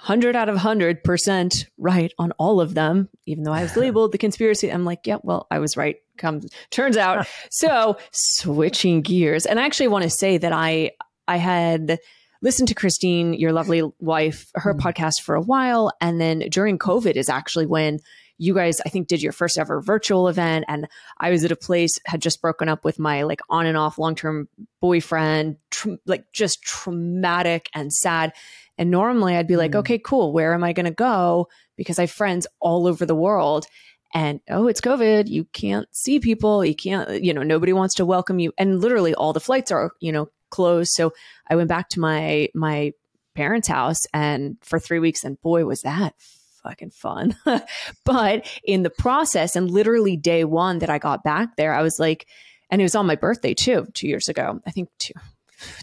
[0.00, 4.18] 100 out of 100% right on all of them, even though I was labeled the
[4.18, 4.70] conspiracy.
[4.70, 5.96] I'm like, yeah, well, I was right.
[6.16, 7.26] Comes turns out.
[7.50, 9.46] so switching gears.
[9.46, 10.92] And I actually want to say that I,
[11.26, 11.98] I had
[12.42, 14.80] listened to Christine, your lovely wife, her mm.
[14.80, 15.92] podcast for a while.
[16.00, 17.98] And then during COVID is actually when
[18.38, 20.64] you guys, I think, did your first ever virtual event.
[20.68, 23.76] And I was at a place, had just broken up with my like on and
[23.76, 24.48] off long term
[24.80, 28.32] boyfriend, tr- like just traumatic and sad.
[28.78, 29.80] And normally I'd be like, mm.
[29.80, 30.32] okay, cool.
[30.32, 31.48] Where am I going to go?
[31.76, 33.66] Because I have friends all over the world.
[34.14, 35.28] And oh, it's COVID.
[35.28, 36.64] You can't see people.
[36.64, 38.52] You can't, you know, nobody wants to welcome you.
[38.56, 40.92] And literally all the flights are, you know, closed.
[40.92, 41.12] So
[41.50, 42.92] I went back to my, my
[43.34, 45.24] parents' house and for three weeks.
[45.24, 46.14] And boy, was that
[46.62, 47.36] fucking fun.
[48.04, 51.98] but in the process, and literally day one that I got back there, I was
[51.98, 52.26] like,
[52.70, 54.60] and it was on my birthday too, two years ago.
[54.66, 55.14] I think two,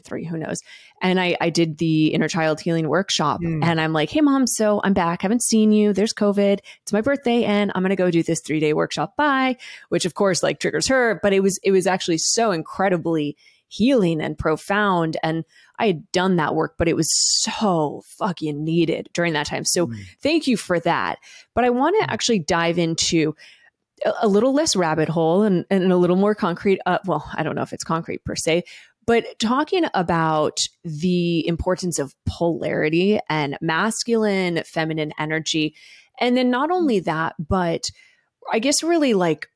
[0.04, 0.62] three, who knows.
[1.02, 3.64] And I, I did the inner child healing workshop mm.
[3.64, 5.22] and I'm like, hey mom, so I'm back.
[5.22, 5.94] Haven't seen you.
[5.94, 6.60] There's COVID.
[6.82, 9.16] It's my birthday and I'm gonna go do this three day workshop.
[9.18, 9.58] Bye.
[9.90, 13.36] Which of course like triggers her, but it was it was actually so incredibly
[13.76, 15.18] healing and profound.
[15.24, 15.44] And
[15.80, 17.10] I had done that work, but it was
[17.42, 19.66] so fucking needed during that time.
[19.66, 19.98] So mm.
[20.22, 21.20] thank you for that.
[21.54, 22.12] But I want to mm.
[22.12, 23.36] actually dive into
[24.22, 26.80] a, little less rabbit hole and, and a little more concrete.
[26.86, 28.64] Uh, well, I don't know if it's concrete per se,
[29.06, 35.76] but talking about the importance of polarity and masculine, feminine energy.
[36.20, 37.84] And then not only that, but
[38.52, 39.48] I guess really like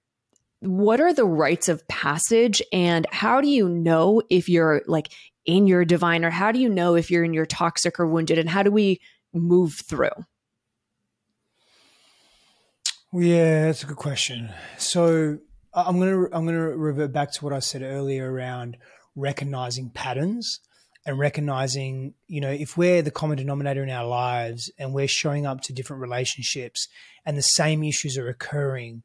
[0.61, 2.61] what are the rites of passage?
[2.73, 5.11] And how do you know if you're like
[5.45, 8.37] in your divine or how do you know if you're in your toxic or wounded?
[8.37, 8.99] And how do we
[9.33, 10.09] move through?
[13.11, 14.49] Yeah that's a good question.
[14.77, 15.39] So
[15.73, 18.77] i'm going to i'm going to revert back to what i said earlier around
[19.15, 20.59] recognizing patterns
[21.05, 25.45] and recognizing you know if we're the common denominator in our lives and we're showing
[25.45, 26.87] up to different relationships
[27.25, 29.03] and the same issues are occurring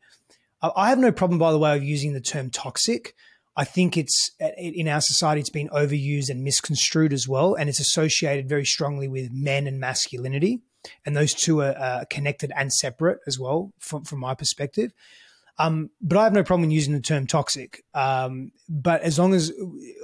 [0.77, 3.15] I have no problem, by the way, of using the term toxic.
[3.57, 7.55] I think it's in our society, it's been overused and misconstrued as well.
[7.55, 10.63] And it's associated very strongly with men and masculinity.
[11.07, 14.93] And those two are uh, connected and separate as well, from, from my perspective.
[15.59, 17.85] Um, but I have no problem in using the term toxic.
[17.95, 19.53] Um, but as long as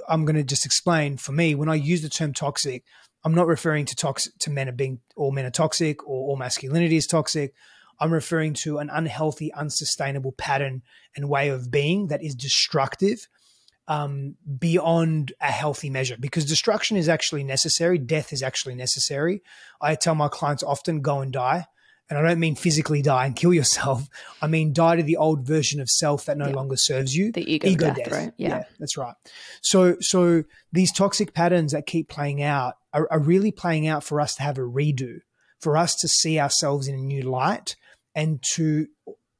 [0.07, 2.83] I'm going to just explain for me, when I use the term toxic,
[3.23, 6.37] I'm not referring to toxic to men are being all men are toxic or all
[6.37, 7.53] masculinity is toxic.
[8.01, 10.81] I'm referring to an unhealthy, unsustainable pattern
[11.15, 13.27] and way of being that is destructive
[13.87, 17.99] um, beyond a healthy measure because destruction is actually necessary.
[17.99, 19.43] Death is actually necessary.
[19.79, 21.67] I tell my clients often go and die.
[22.09, 24.09] And I don't mean physically die and kill yourself.
[24.41, 26.55] I mean die to the old version of self that no yeah.
[26.55, 27.31] longer serves you.
[27.31, 28.33] The ego, ego death, death, right?
[28.35, 28.49] Yeah.
[28.49, 28.63] yeah.
[28.79, 29.15] that's right.
[29.61, 30.43] So, so
[30.73, 34.43] these toxic patterns that keep playing out are, are really playing out for us to
[34.43, 35.19] have a redo,
[35.59, 37.75] for us to see ourselves in a new light,
[38.15, 38.87] and to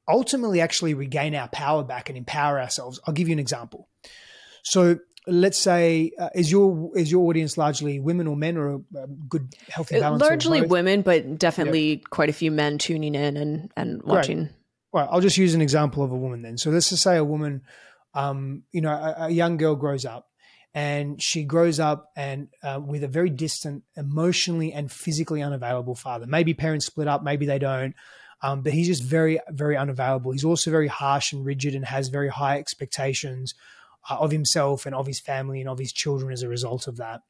[0.07, 2.99] ultimately actually regain our power back and empower ourselves.
[3.05, 3.87] I'll give you an example.
[4.63, 9.07] So let's say uh, is your is your audience largely women or men or a,
[9.29, 12.01] good healthy uh, balance largely women but definitely yeah.
[12.09, 14.51] quite a few men tuning in and and watching right.
[14.93, 17.23] right i'll just use an example of a woman then so let's just say a
[17.23, 17.61] woman
[18.13, 20.27] um, you know a, a, young girl grows up
[20.73, 26.25] and she grows up and uh, with a very distant emotionally and physically unavailable father
[26.25, 27.93] maybe parents split up maybe they don't
[28.43, 32.09] um, but he's just very very unavailable he's also very harsh and rigid and has
[32.09, 33.53] very high expectations
[34.09, 36.97] uh, of himself and of his family and of his children as a result of
[36.97, 37.21] that.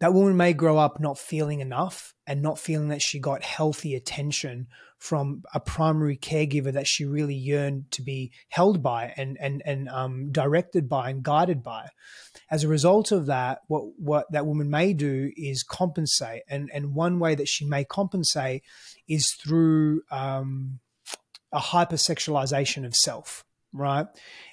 [0.00, 3.94] That woman may grow up not feeling enough and not feeling that she got healthy
[3.94, 4.66] attention
[4.98, 9.88] from a primary caregiver that she really yearned to be held by and and and
[9.88, 11.88] um, directed by and guided by.
[12.50, 16.94] As a result of that, what what that woman may do is compensate, and and
[16.94, 18.64] one way that she may compensate
[19.08, 20.80] is through um,
[21.52, 23.45] a hypersexualization of self
[23.76, 24.06] right?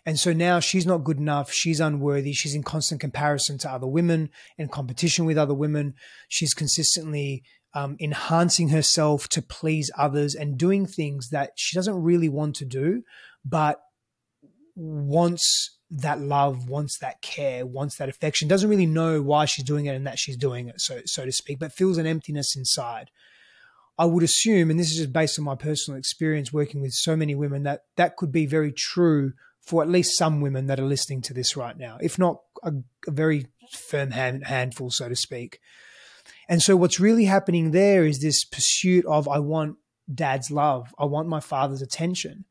[0.05, 1.51] And so now she's not good enough.
[1.51, 2.33] She's unworthy.
[2.33, 5.95] She's in constant comparison to other women and competition with other women.
[6.27, 7.43] She's consistently
[7.73, 12.65] um, enhancing herself to please others and doing things that she doesn't really want to
[12.65, 13.03] do,
[13.43, 13.81] but
[14.75, 18.47] wants that love, wants that care, wants that affection.
[18.47, 21.31] Doesn't really know why she's doing it and that she's doing it, so so to
[21.31, 23.09] speak, but feels an emptiness inside.
[23.97, 27.15] I would assume, and this is just based on my personal experience working with so
[27.15, 30.85] many women, that that could be very true for at least some women that are
[30.85, 32.73] listening to this right now, if not a,
[33.07, 35.59] a very firm hand, handful, so to speak.
[36.49, 39.77] And so, what's really happening there is this pursuit of I want
[40.13, 42.45] dad's love, I want my father's attention.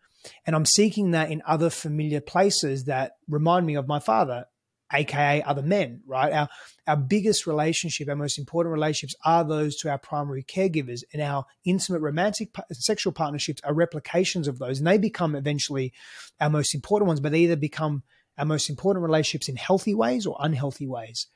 [0.47, 4.47] And I'm seeking that in other familiar places that remind me of my father
[4.93, 6.33] aka other men, right?
[6.33, 6.49] Our
[6.87, 11.47] our biggest relationship, our most important relationships are those to our primary caregivers, and our
[11.65, 15.93] intimate romantic sexual partnerships are replications of those, and they become eventually
[16.41, 17.21] our most important ones.
[17.21, 18.03] But they either become
[18.39, 21.27] our most important relationships in healthy ways or unhealthy ways,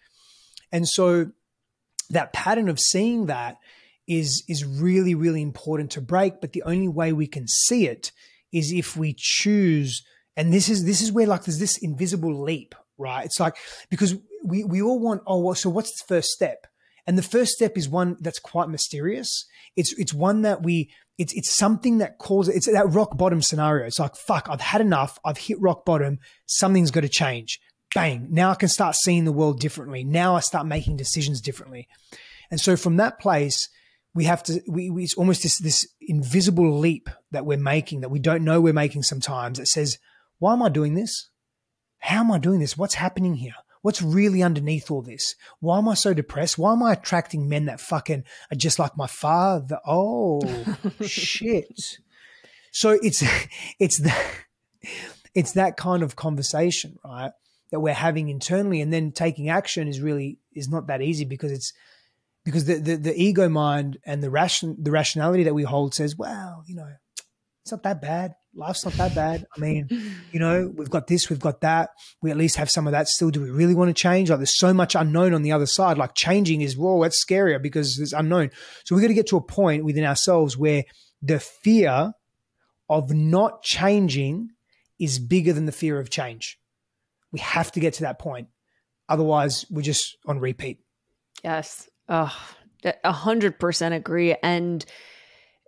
[0.72, 1.30] and so
[2.10, 3.58] that pattern of seeing that
[4.06, 6.40] is is really really important to break.
[6.40, 8.12] But the only way we can see it
[8.52, 10.02] is if we choose
[10.36, 13.24] and this is this is where like there's this invisible leap right?
[13.24, 13.56] It's like
[13.90, 16.66] because we we all want oh well, so what's the first step?
[17.06, 19.44] And the first step is one that's quite mysterious.
[19.76, 23.86] It's it's one that we it's it's something that calls it's that rock bottom scenario.
[23.86, 25.18] It's like fuck, I've had enough.
[25.24, 26.18] I've hit rock bottom.
[26.46, 27.60] Something's got to change.
[27.94, 28.28] Bang!
[28.30, 30.04] Now I can start seeing the world differently.
[30.04, 31.88] Now I start making decisions differently.
[32.50, 33.68] And so from that place,
[34.14, 38.08] we have to we, we it's almost this this invisible leap that we're making that
[38.08, 39.98] we don't know we're making sometimes that says,
[40.38, 41.28] why am I doing this?
[41.98, 42.76] How am I doing this?
[42.76, 43.54] What's happening here?
[43.82, 45.36] What's really underneath all this?
[45.60, 46.58] Why am I so depressed?
[46.58, 49.78] Why am I attracting men that fucking are just like my father?
[49.86, 50.40] Oh
[51.02, 51.98] shit.
[52.72, 53.22] So it's
[53.78, 54.34] it's that
[55.34, 57.30] it's that kind of conversation, right?
[57.70, 61.52] That we're having internally and then taking action is really is not that easy because
[61.52, 61.72] it's
[62.44, 66.16] because the, the, the ego mind and the ration the rationality that we hold says,
[66.16, 66.88] well, you know,
[67.62, 69.46] it's not that bad life's not that bad.
[69.56, 69.88] I mean,
[70.32, 71.90] you know, we've got this, we've got that.
[72.22, 73.30] We at least have some of that still.
[73.30, 74.30] Do we really want to change?
[74.30, 75.98] Like, there's so much unknown on the other side.
[75.98, 78.50] Like, changing is, whoa, that's scarier because it's unknown.
[78.84, 80.84] So we got to get to a point within ourselves where
[81.22, 82.12] the fear
[82.88, 84.50] of not changing
[84.98, 86.58] is bigger than the fear of change.
[87.32, 88.48] We have to get to that point.
[89.08, 90.78] Otherwise, we're just on repeat.
[91.44, 91.88] Yes.
[92.08, 92.30] a
[93.04, 94.34] hundred percent agree.
[94.42, 94.84] And,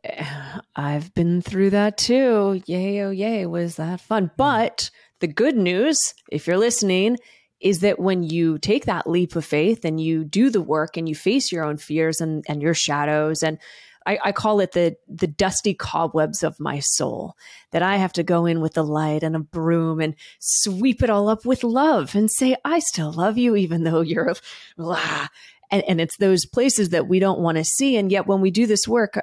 [0.77, 2.63] I've been through that too.
[2.67, 3.47] Yay, oh, yay.
[3.47, 4.25] Was that fun?
[4.25, 4.35] Hmm.
[4.37, 4.91] But
[5.21, 5.99] the good news,
[6.31, 7.19] if you're listening,
[7.61, 11.09] is that when you take that leap of faith and you do the work and
[11.09, 13.59] you face your own fears and, and your shadows and
[14.07, 17.35] I, I, call it the the dusty cobwebs of my soul
[17.73, 21.11] that I have to go in with a light and a broom and sweep it
[21.11, 24.35] all up with love and say I still love you even though you're
[24.77, 25.27] blah.
[25.71, 28.51] And, and it's those places that we don't want to see and yet when we
[28.51, 29.19] do this work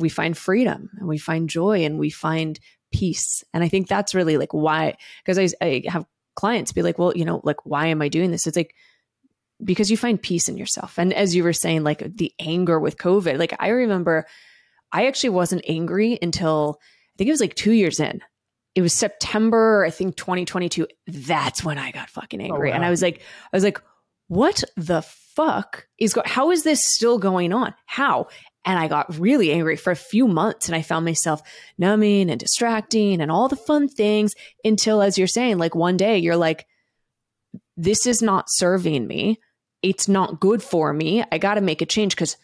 [0.00, 2.58] we find freedom and we find joy and we find
[2.92, 3.44] peace.
[3.52, 7.12] And I think that's really like why, because I, I have clients be like, well,
[7.16, 8.46] you know, like, why am I doing this?
[8.46, 8.74] It's like,
[9.62, 10.98] because you find peace in yourself.
[10.98, 14.26] And as you were saying, like the anger with COVID, like I remember
[14.92, 18.20] I actually wasn't angry until I think it was like two years in.
[18.74, 20.86] It was September, I think 2022.
[21.08, 22.68] That's when I got fucking oh, angry.
[22.68, 22.76] Oh, wow.
[22.76, 23.20] And I was like,
[23.52, 23.82] I was like,
[24.28, 27.74] what the fuck is going, how is this still going on?
[27.86, 28.28] How?
[28.68, 31.40] And I got really angry for a few months and I found myself
[31.78, 36.18] numbing and distracting and all the fun things until, as you're saying, like one day
[36.18, 36.66] you're like,
[37.78, 39.40] this is not serving me.
[39.80, 41.24] It's not good for me.
[41.32, 42.36] I got to make a change because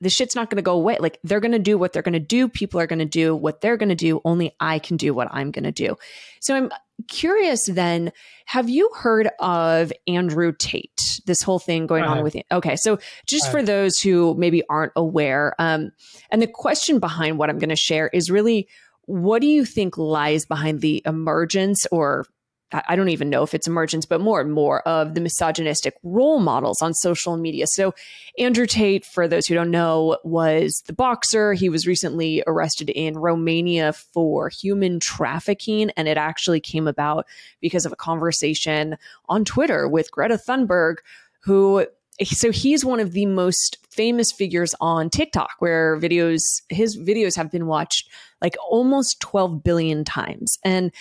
[0.00, 0.96] the shit's not going to go away.
[0.98, 2.48] Like they're going to do what they're going to do.
[2.48, 4.20] People are going to do what they're going to do.
[4.24, 5.96] Only I can do what I'm going to do.
[6.40, 6.70] So I'm
[7.08, 8.12] curious then,
[8.46, 11.20] have you heard of Andrew Tate?
[11.26, 15.54] This whole thing going on with Okay, so just for those who maybe aren't aware,
[15.58, 15.90] um,
[16.30, 18.68] and the question behind what I'm going to share is really
[19.06, 22.26] what do you think lies behind the emergence or
[22.72, 26.38] I don't even know if it's emergence, but more and more of the misogynistic role
[26.38, 27.66] models on social media.
[27.66, 27.94] So,
[28.38, 31.52] Andrew Tate, for those who don't know, was the boxer.
[31.52, 35.90] He was recently arrested in Romania for human trafficking.
[35.96, 37.26] And it actually came about
[37.60, 38.96] because of a conversation
[39.28, 40.96] on Twitter with Greta Thunberg,
[41.40, 41.86] who
[42.24, 47.50] so he's one of the most famous figures on TikTok where videos his videos have
[47.50, 48.10] been watched
[48.42, 50.92] like almost 12 billion times and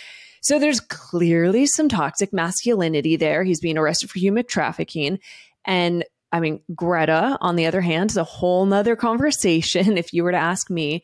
[0.42, 3.44] so there's clearly some toxic masculinity there.
[3.44, 5.20] He's being arrested for human trafficking.
[5.66, 10.24] And I mean, Greta, on the other hand, is a whole nother conversation if you
[10.24, 11.04] were to ask me.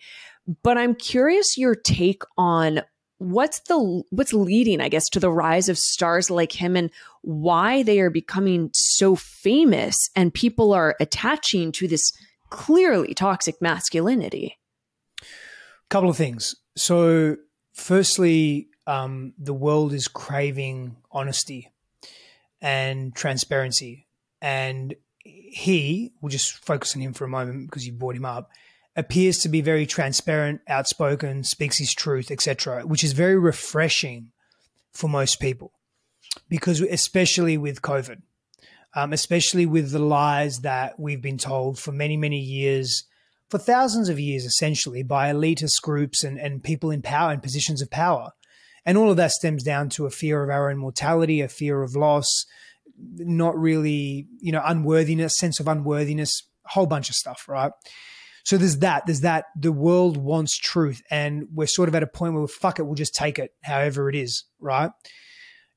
[0.64, 2.82] But I'm curious your take on
[3.18, 7.82] what's the what's leading, I guess, to the rise of stars like him and why
[7.82, 12.12] they are becoming so famous and people are attaching to this
[12.50, 14.60] clearly toxic masculinity.
[15.90, 16.56] Couple of things.
[16.76, 17.38] So
[17.74, 21.72] firstly, um, the world is craving honesty
[22.62, 24.08] and transparency.
[24.42, 28.50] And he, we'll just focus on him for a moment because you brought him up,
[28.96, 34.32] appears to be very transparent, outspoken, speaks his truth, etc., which is very refreshing
[34.92, 35.72] for most people.
[36.50, 38.22] Because especially with COVID,
[38.94, 43.04] um, especially with the lies that we've been told for many, many years,
[43.50, 47.82] for thousands of years, essentially, by elitist groups and, and people in power and positions
[47.82, 48.32] of power
[48.86, 51.82] and all of that stems down to a fear of our own mortality, a fear
[51.82, 52.46] of loss,
[52.98, 57.72] not really, you know, unworthiness, sense of unworthiness, a whole bunch of stuff, right?
[58.44, 59.08] So there's that.
[59.08, 59.46] There's that.
[59.60, 62.94] The world wants truth, and we're sort of at a point where fuck it, we'll
[62.94, 64.92] just take it, however it is, right?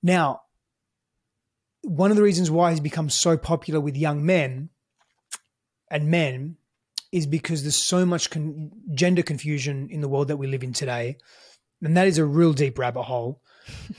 [0.02, 0.40] Now,
[1.82, 4.68] one of the reasons why he's become so popular with young men
[5.90, 6.56] and men
[7.10, 10.74] is because there's so much con- gender confusion in the world that we live in
[10.74, 11.16] today
[11.82, 13.40] and that is a real deep rabbit hole.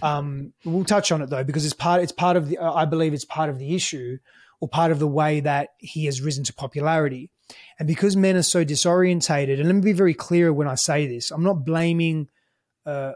[0.01, 2.01] Um, we'll touch on it though because it's part.
[2.01, 2.57] It's part of the.
[2.59, 4.17] I believe it's part of the issue,
[4.59, 7.29] or part of the way that he has risen to popularity.
[7.79, 11.07] And because men are so disorientated, and let me be very clear when I say
[11.07, 12.29] this, I'm not blaming
[12.85, 13.13] uh,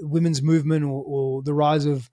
[0.00, 2.10] women's movement or, or, the rise of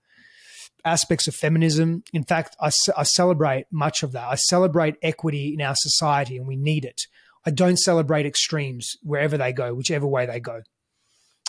[0.86, 2.04] aspects of feminism.
[2.14, 4.28] In fact, I, I celebrate much of that.
[4.28, 7.08] I celebrate equity in our society, and we need it.
[7.46, 10.62] I don't celebrate extremes wherever they go, whichever way they go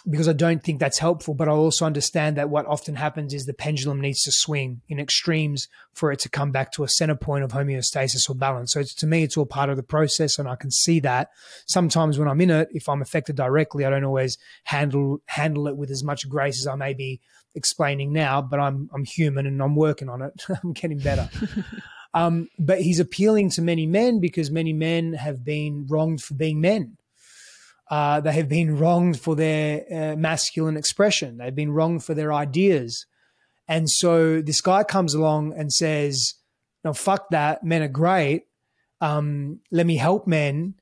[0.09, 1.35] because I don't think that's helpful.
[1.35, 4.99] But I also understand that what often happens is the pendulum needs to swing in
[4.99, 8.73] extremes for it to come back to a center point of homeostasis or balance.
[8.73, 11.31] So to me, it's all part of the process, and I can see that.
[11.67, 15.77] Sometimes when I'm in it, if I'm affected directly, I don't always handle handle it
[15.77, 17.21] with as much grace as I may be
[17.55, 18.43] explaining now.
[18.43, 20.45] But I'm I'm human and I'm working on it.
[20.63, 21.29] I'm getting better.
[22.15, 26.61] um, but he's appealing to many men because many men have been wronged for being
[26.61, 26.97] men
[27.91, 31.39] uh, they have been wronged for their uh, masculine expression.
[31.39, 33.07] They've been wronged for their ideas.
[33.67, 36.35] And so this guy comes along and says,
[36.85, 37.65] no, fuck that.
[37.65, 38.45] Men are great.
[39.01, 40.75] Um, let me help men.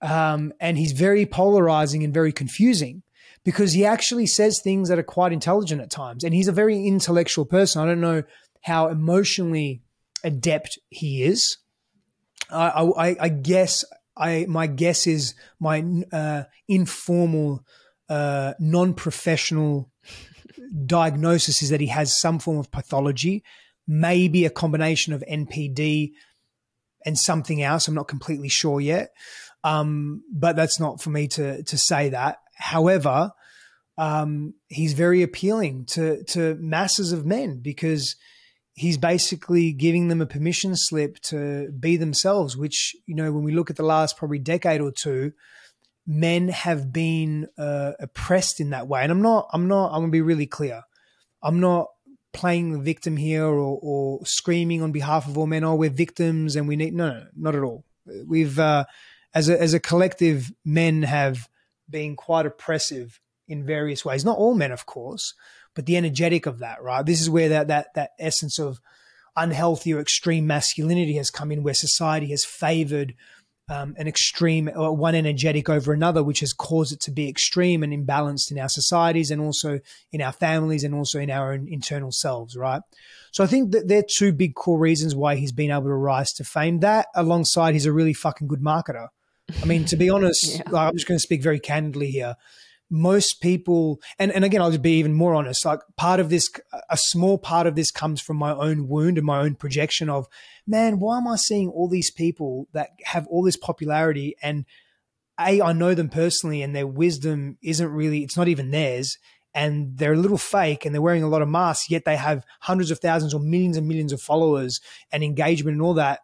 [0.00, 3.02] Um, and he's very polarizing and very confusing
[3.44, 6.24] because he actually says things that are quite intelligent at times.
[6.24, 7.82] And he's a very intellectual person.
[7.82, 8.22] I don't know
[8.62, 9.82] how emotionally
[10.24, 11.58] adept he is.
[12.50, 13.84] I, I, I guess
[14.16, 17.64] I my guess is my uh, informal,
[18.08, 19.90] uh, non-professional
[20.86, 23.42] diagnosis is that he has some form of pathology,
[23.86, 26.12] maybe a combination of NPD
[27.04, 27.88] and something else.
[27.88, 29.12] I'm not completely sure yet,
[29.64, 32.38] um, but that's not for me to to say that.
[32.54, 33.32] However,
[33.98, 38.16] um, he's very appealing to to masses of men because
[38.74, 43.52] he's basically giving them a permission slip to be themselves, which, you know, when we
[43.52, 45.32] look at the last probably decade or two,
[46.06, 49.02] men have been uh, oppressed in that way.
[49.02, 50.82] And I'm not, I'm not, I'm going to be really clear.
[51.42, 51.88] I'm not
[52.32, 56.56] playing the victim here or, or screaming on behalf of all men, oh, we're victims
[56.56, 57.84] and we need, no, no, not at all.
[58.26, 58.84] We've, uh,
[59.34, 61.48] as a, as a collective, men have
[61.88, 64.24] been quite oppressive in various ways.
[64.24, 65.34] Not all men, of course,
[65.74, 67.04] but the energetic of that, right?
[67.04, 68.80] This is where that that that essence of
[69.36, 73.14] unhealthy or extreme masculinity has come in, where society has favored
[73.70, 77.82] um, an extreme or one energetic over another, which has caused it to be extreme
[77.82, 81.68] and imbalanced in our societies and also in our families and also in our own
[81.68, 82.82] internal selves, right?
[83.30, 86.32] So I think that they're two big core reasons why he's been able to rise
[86.34, 86.80] to fame.
[86.80, 89.08] That alongside he's a really fucking good marketer.
[89.62, 90.62] I mean, to be honest, yeah.
[90.70, 92.36] like, I'm just going to speak very candidly here
[92.92, 96.50] most people and, and again i'll just be even more honest like part of this
[96.90, 100.26] a small part of this comes from my own wound and my own projection of
[100.66, 104.66] man why am i seeing all these people that have all this popularity and
[105.40, 109.16] a i know them personally and their wisdom isn't really it's not even theirs
[109.54, 112.44] and they're a little fake and they're wearing a lot of masks yet they have
[112.60, 114.80] hundreds of thousands or millions and millions of followers
[115.10, 116.20] and engagement and all that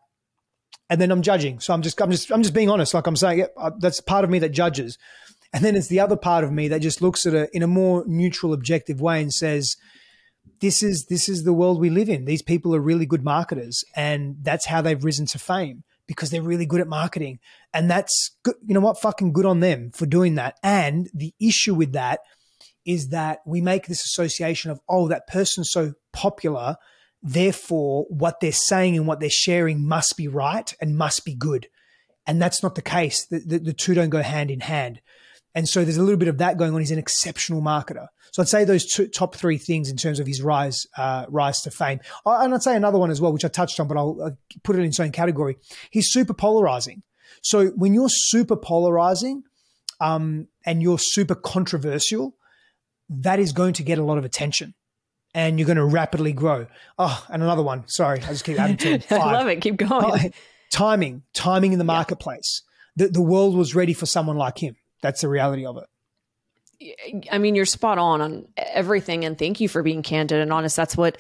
[0.91, 1.61] and then i'm judging.
[1.61, 4.01] So i'm just i'm just i'm just being honest like i'm saying yeah, uh, that's
[4.01, 4.99] part of me that judges
[5.53, 7.67] and then it's the other part of me that just looks at it in a
[7.67, 9.77] more neutral, objective way and says,
[10.61, 12.25] this is this is the world we live in.
[12.25, 16.43] These people are really good marketers, and that's how they've risen to fame because they're
[16.43, 17.39] really good at marketing.
[17.73, 18.57] And that's good.
[18.67, 19.01] You know what?
[19.01, 20.59] Fucking good on them for doing that.
[20.63, 22.21] And the issue with that
[22.85, 26.77] is that we make this association of, oh, that person's so popular.
[27.23, 31.69] Therefore, what they're saying and what they're sharing must be right and must be good.
[32.27, 33.27] And that's not the case.
[33.27, 35.03] The, the, the two don't go hand in hand.
[35.55, 36.81] And so there's a little bit of that going on.
[36.81, 38.07] He's an exceptional marketer.
[38.33, 41.63] So I'd say those two, top three things in terms of his rise, uh, rise
[41.63, 42.01] to fame.
[42.27, 44.39] Oh, and I'd say another one as well, which I touched on, but I'll, I'll
[44.63, 45.57] put it in its own category.
[45.91, 47.03] He's super polarizing.
[47.43, 49.43] So when you're super polarizing,
[50.01, 52.37] um, and you're super controversial,
[53.09, 54.75] that is going to get a lot of attention
[55.35, 56.67] and you're going to rapidly grow.
[56.99, 57.89] Oh, and another one.
[57.89, 59.13] Sorry, I just keep adding to it.
[59.13, 59.61] I love it.
[59.61, 60.33] Keep going.
[60.71, 62.63] Timing, timing in the marketplace.
[62.97, 63.07] Yeah.
[63.07, 65.85] The, the world was ready for someone like him that's the reality of it.
[67.33, 70.77] I mean, you're spot on on everything, and thank you for being candid and honest.
[70.77, 71.19] That's what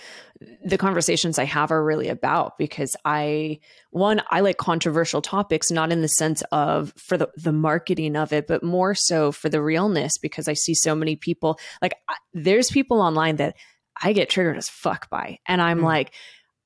[0.64, 3.58] the conversations I have are really about because I,
[3.90, 8.32] one, I like controversial topics, not in the sense of for the, the marketing of
[8.32, 11.58] it, but more so for the realness because I see so many people.
[11.82, 13.56] Like, I, there's people online that
[14.00, 15.84] I get triggered as fuck by, and I'm mm.
[15.84, 16.12] like,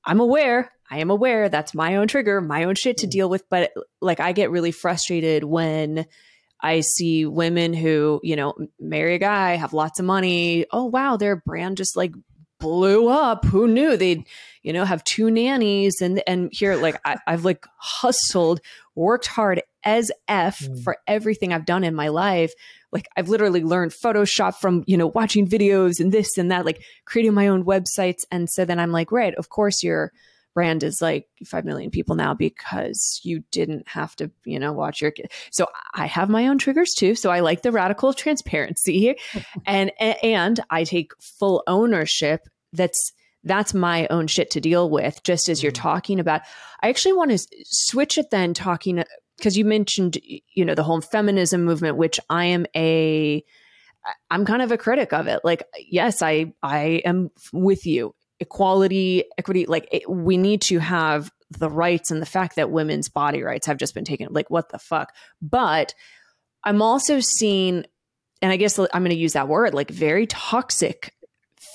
[0.05, 0.71] I'm aware.
[0.91, 3.11] I am aware that's my own trigger, my own shit to mm.
[3.11, 3.49] deal with.
[3.49, 6.05] But like, I get really frustrated when
[6.63, 10.65] I see women who, you know, marry a guy, have lots of money.
[10.71, 12.13] Oh, wow, their brand just like
[12.57, 13.43] blew up.
[13.43, 14.25] Who knew they'd,
[14.63, 18.61] you know, have two nannies and and here like I, have like hustled,
[18.95, 20.81] worked hard as F mm.
[20.83, 22.53] for everything I've done in my life.
[22.93, 26.81] Like I've literally learned Photoshop from, you know, watching videos and this and that, like
[27.03, 28.21] creating my own websites.
[28.31, 30.13] And so then I'm like, right, of course you're
[30.53, 35.01] brand is like 5 million people now because you didn't have to, you know, watch
[35.01, 35.31] your kid.
[35.51, 37.15] So I have my own triggers too.
[37.15, 39.15] So I like the radical transparency
[39.65, 42.41] and, and I take full ownership.
[42.71, 45.21] That's, that's my own shit to deal with.
[45.23, 45.81] Just as you're mm-hmm.
[45.81, 46.41] talking about,
[46.81, 49.03] I actually want to switch it then talking
[49.37, 50.17] because you mentioned,
[50.53, 53.43] you know, the whole feminism movement, which I am a,
[54.29, 55.41] I'm kind of a critic of it.
[55.43, 58.13] Like, yes, I I am with you
[58.43, 63.09] equality, equity, like it, we need to have the rights and the fact that women's
[63.09, 64.27] body rights have just been taken.
[64.31, 65.13] Like, what the fuck?
[65.41, 65.95] But
[66.63, 67.85] I'm also seeing,
[68.41, 71.15] and I guess I'm going to use that word, like very toxic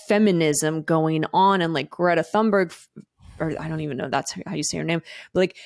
[0.09, 2.77] feminism going on, and like Greta Thunberg,
[3.41, 5.03] or I don't even know that's how you say her name,
[5.33, 5.57] but like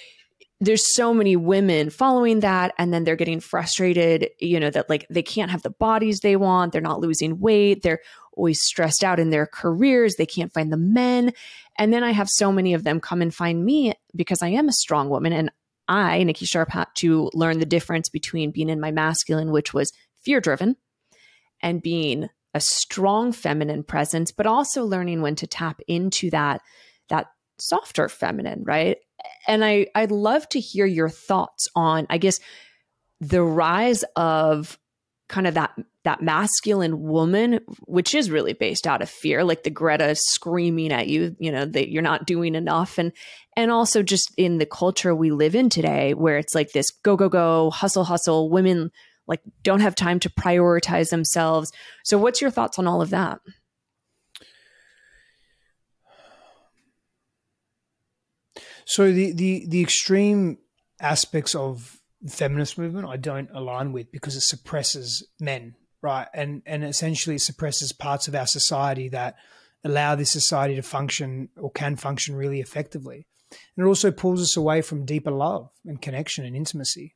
[0.62, 5.06] there's so many women following that and then they're getting frustrated you know that like
[5.10, 8.00] they can't have the bodies they want they're not losing weight they're
[8.34, 11.32] always stressed out in their careers they can't find the men.
[11.76, 14.68] And then i have so many of them come and find me because i am
[14.68, 15.50] a strong woman and
[15.88, 19.92] i nikki sharp had to learn the difference between being in my masculine which was
[20.22, 20.76] fear driven
[21.60, 26.60] and being a strong feminine presence but also learning when to tap into that
[27.08, 27.26] that
[27.58, 28.98] softer feminine right
[29.46, 32.38] and I I'd love to hear your thoughts on I guess
[33.20, 34.78] the rise of
[35.28, 35.72] kind of that
[36.04, 41.06] that masculine woman which is really based out of fear like the greta screaming at
[41.06, 42.98] you you know that you're not doing enough.
[42.98, 43.12] And
[43.56, 47.16] and also just in the culture we live in today where it's like this go
[47.16, 48.90] go go hustle hustle women
[49.26, 51.72] like don't have time to prioritize themselves.
[52.04, 53.38] So what's your thoughts on all of that
[58.84, 60.58] So the the the extreme
[61.00, 66.28] aspects of feminist movement I don't align with because it suppresses men, right?
[66.34, 69.36] And and essentially suppresses parts of our society that
[69.84, 73.26] allow this society to function or can function really effectively.
[73.76, 77.14] And it also pulls us away from deeper love and connection and intimacy.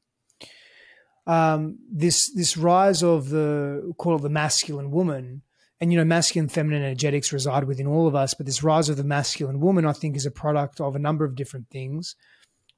[1.27, 5.43] Um, this this rise of the call it the masculine woman
[5.81, 8.97] and you know masculine feminine energetics reside within all of us but this rise of
[8.97, 12.15] the masculine woman i think is a product of a number of different things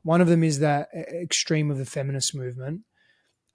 [0.02, 2.82] One of them is that extreme of the feminist movement.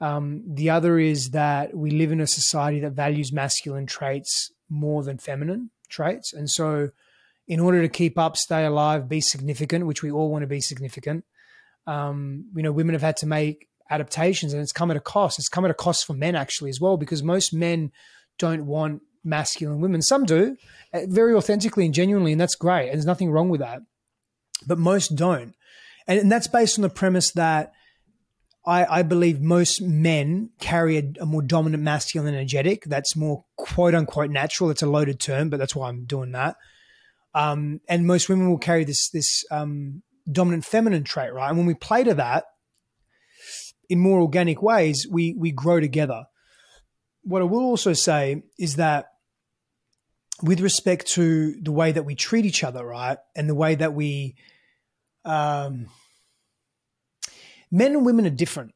[0.02, 5.04] Um, the other is that we live in a society that values masculine traits more
[5.04, 6.34] than feminine traits.
[6.34, 6.90] And so,
[7.48, 10.62] in order to keep up, stay alive, be significant, which we all want to be
[10.62, 11.26] significant,
[11.88, 15.40] um, you know, women have had to make adaptations and it's come at a cost.
[15.40, 17.92] It's come at a cost for men actually as well, because most men
[18.38, 20.02] don't want masculine women.
[20.02, 20.58] Some do,
[20.94, 22.90] uh, very authentically and genuinely, and that's great.
[22.90, 23.82] And there's nothing wrong with that.
[24.66, 25.56] But most don't.
[26.08, 27.74] And, and that's based on the premise that
[28.66, 33.94] I, I believe most men carry a, a, more dominant masculine energetic that's more quote
[33.94, 34.70] unquote natural.
[34.70, 36.56] It's a loaded term, but that's why I'm doing that.
[37.36, 41.50] Um, and most women will carry this this um, dominant feminine trait, right?
[41.50, 42.46] And when we play to that
[43.90, 46.26] in more organic ways, we we grow together.
[47.24, 49.08] What I will also say is that
[50.42, 53.94] with respect to the way that we treat each other, right, and the way that
[53.94, 54.36] we
[55.26, 55.88] um,
[57.72, 58.74] men and women are different.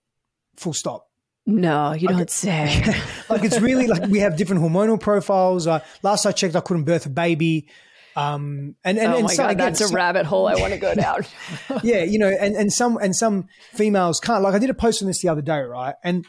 [0.58, 1.08] Full stop.
[1.46, 2.84] No, you don't say.
[3.30, 5.66] like it's really like we have different hormonal profiles.
[5.66, 7.70] Uh, last I checked, I couldn't birth a baby.
[8.18, 10.80] Um, and, and, oh and my god, again, that's a rabbit hole I want to
[10.80, 11.24] go down.
[11.84, 14.44] yeah, you know, and, and some and some females can't.
[14.44, 15.96] Like I did a post on this the other day, right?
[16.04, 16.26] And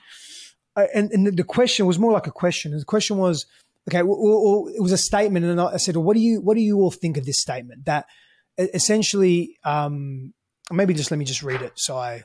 [0.77, 2.77] and, and the question was more like a question.
[2.77, 3.47] The question was,
[3.89, 6.79] okay, it was a statement, and I said, well, what do you what do you
[6.79, 7.85] all think of this statement?
[7.87, 8.07] That
[8.59, 10.33] essentially, um,
[10.71, 12.23] maybe just let me just read it so I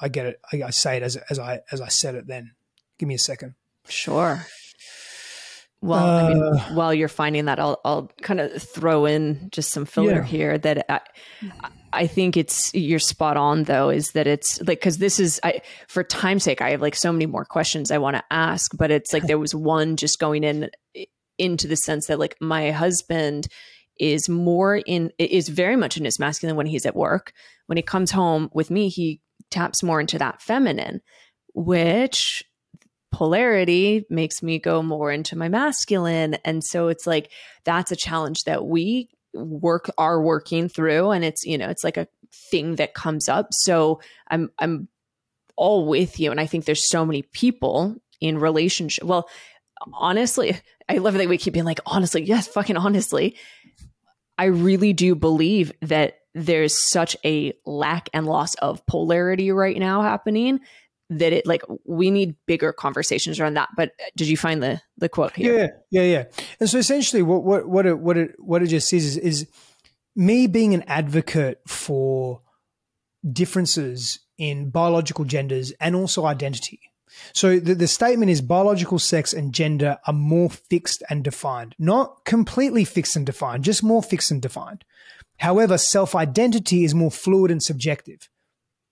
[0.00, 0.40] I get it.
[0.52, 2.26] I, I say it as as I as I said it.
[2.26, 2.52] Then
[2.98, 3.54] give me a second.
[3.88, 4.46] Sure.
[5.82, 9.48] Well, uh, I mean, uh, while you're finding that, I'll I'll kind of throw in
[9.52, 10.24] just some filler yeah.
[10.24, 11.00] here that I,
[11.92, 15.60] I think it's you're spot on though is that it's like because this is I
[15.86, 18.90] for time's sake I have like so many more questions I want to ask, but
[18.90, 20.70] it's like there was one just going in
[21.38, 23.46] into the sense that like my husband
[23.98, 27.32] is more in is very much in his masculine when he's at work.
[27.66, 29.20] When he comes home with me, he
[29.50, 31.00] taps more into that feminine,
[31.54, 32.42] which
[33.16, 36.34] polarity makes me go more into my masculine.
[36.44, 37.32] And so it's like
[37.64, 41.12] that's a challenge that we work are working through.
[41.12, 42.08] And it's you know it's like a
[42.50, 43.48] thing that comes up.
[43.52, 44.88] So i'm i'm
[45.56, 46.30] all with you.
[46.30, 49.28] And i think there's so many people in relationship well
[49.92, 50.58] honestly
[50.88, 53.34] i love that we keep being like honestly yes fucking honestly.
[54.38, 60.02] I really do believe that there's such a lack and loss of polarity right now
[60.02, 60.60] happening
[61.10, 63.68] that it like we need bigger conversations around that.
[63.76, 65.58] But uh, did you find the the quote here?
[65.90, 66.24] Yeah, yeah, yeah.
[66.60, 69.48] And so essentially, what what what it what it what it just says is, is
[70.14, 72.40] me being an advocate for
[73.30, 76.80] differences in biological genders and also identity.
[77.32, 82.24] So the, the statement is biological sex and gender are more fixed and defined, not
[82.24, 84.84] completely fixed and defined, just more fixed and defined.
[85.38, 88.28] However, self identity is more fluid and subjective.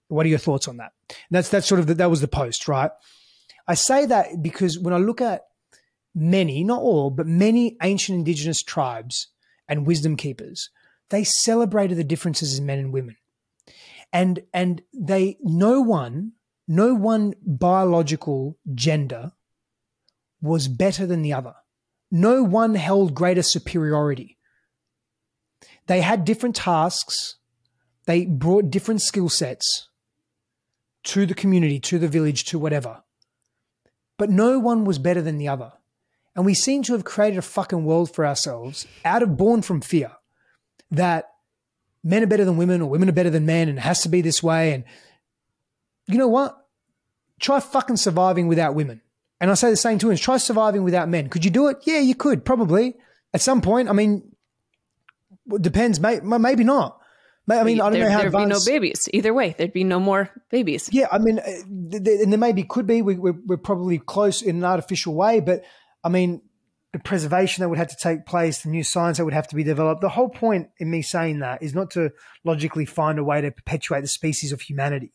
[0.09, 0.93] What are your thoughts on that?
[1.09, 2.91] And that's that's sort of the, that was the post, right?
[3.67, 5.43] I say that because when I look at
[6.15, 9.29] many, not all, but many ancient indigenous tribes
[9.69, 10.71] and wisdom keepers,
[11.11, 13.17] they celebrated the differences in men and women.
[14.13, 16.33] And and they no one,
[16.69, 19.33] no one biological gender
[20.41, 21.55] was better than the other.
[22.11, 24.39] No one held greater superiority.
[25.87, 27.37] They had different tasks.
[28.07, 29.89] They brought different skill sets
[31.05, 33.03] to the community, to the village, to whatever.
[34.17, 35.73] But no one was better than the other.
[36.37, 39.81] And we seem to have created a fucking world for ourselves out of born from
[39.81, 40.13] fear
[40.91, 41.31] that
[42.03, 44.09] men are better than women or women are better than men and it has to
[44.09, 44.73] be this way.
[44.73, 44.85] And
[46.07, 46.57] you know what?
[47.41, 49.01] Try fucking surviving without women.
[49.41, 51.29] And I say the same to women try surviving without men.
[51.29, 51.79] Could you do it?
[51.83, 52.95] Yeah, you could, probably.
[53.33, 54.23] At some point, I mean,
[55.61, 57.01] depends, maybe not.
[57.49, 58.67] I mean, I don't there, know how there'd advanced...
[58.67, 59.55] be no babies either way.
[59.57, 60.89] There'd be no more babies.
[60.93, 63.03] Yeah, I mean, uh, and there maybe could be.
[63.03, 65.63] We, we're, we're probably close in an artificial way, but
[66.03, 66.41] I mean,
[66.95, 69.57] the preservation that would have to take place, the new science that would have to
[69.57, 70.01] be developed.
[70.01, 72.13] The whole point in me saying that is not to
[72.45, 75.13] logically find a way to perpetuate the species of humanity,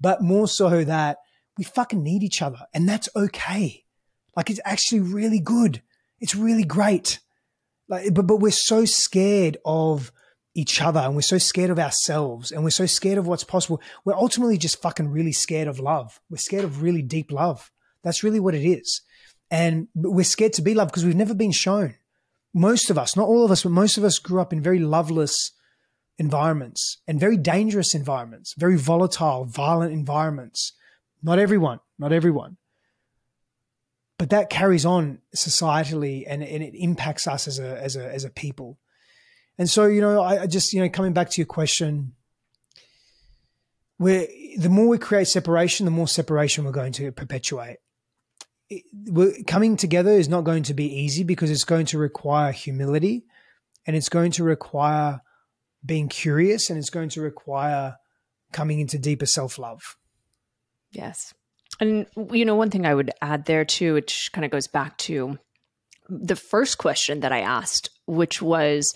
[0.00, 1.18] but more so that
[1.56, 3.84] we fucking need each other, and that's okay.
[4.34, 5.82] Like it's actually really good.
[6.18, 7.20] It's really great.
[7.88, 10.10] Like, but but we're so scared of
[10.54, 13.80] each other and we're so scared of ourselves and we're so scared of what's possible.
[14.04, 16.20] We're ultimately just fucking really scared of love.
[16.28, 17.70] We're scared of really deep love.
[18.02, 19.00] That's really what it is.
[19.50, 21.94] And we're scared to be loved because we've never been shown.
[22.54, 24.78] Most of us, not all of us, but most of us grew up in very
[24.78, 25.52] loveless
[26.18, 30.72] environments and very dangerous environments, very volatile, violent environments.
[31.22, 32.58] Not everyone, not everyone.
[34.18, 38.24] But that carries on societally and, and it impacts us as a, as a, as
[38.24, 38.78] a people.
[39.58, 42.12] And so, you know, I, just, you know, coming back to your question,
[43.98, 44.26] we're
[44.56, 47.78] the more we create separation, the more separation we're going to perpetuate.
[49.06, 53.24] we're, coming together is not going to be easy because it's going to require humility,
[53.86, 55.20] and it's going to require
[55.84, 57.96] being curious, and it's going to require
[58.52, 59.96] coming into deeper self love.
[60.92, 61.34] Yes.
[61.80, 64.98] And, you know, one thing I would add there too, which kind of goes back
[64.98, 65.38] to
[66.08, 68.94] the first question that I asked, which was,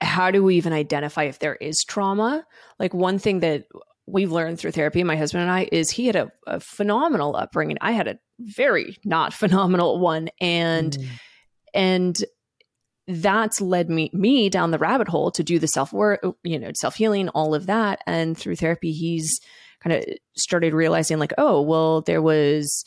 [0.00, 2.44] how do we even identify if there is trauma?
[2.78, 3.64] Like, one thing that
[4.06, 7.78] we've learned through therapy, my husband and I, is he had a, a phenomenal upbringing.
[7.80, 10.28] I had a very not phenomenal one.
[10.40, 11.06] And, mm.
[11.74, 12.24] and,
[13.08, 16.72] that's led me me down the rabbit hole to do the self work, you know,
[16.74, 18.00] self healing, all of that.
[18.06, 19.40] And through therapy, he's
[19.80, 20.04] kind of
[20.36, 22.84] started realizing like, oh, well, there was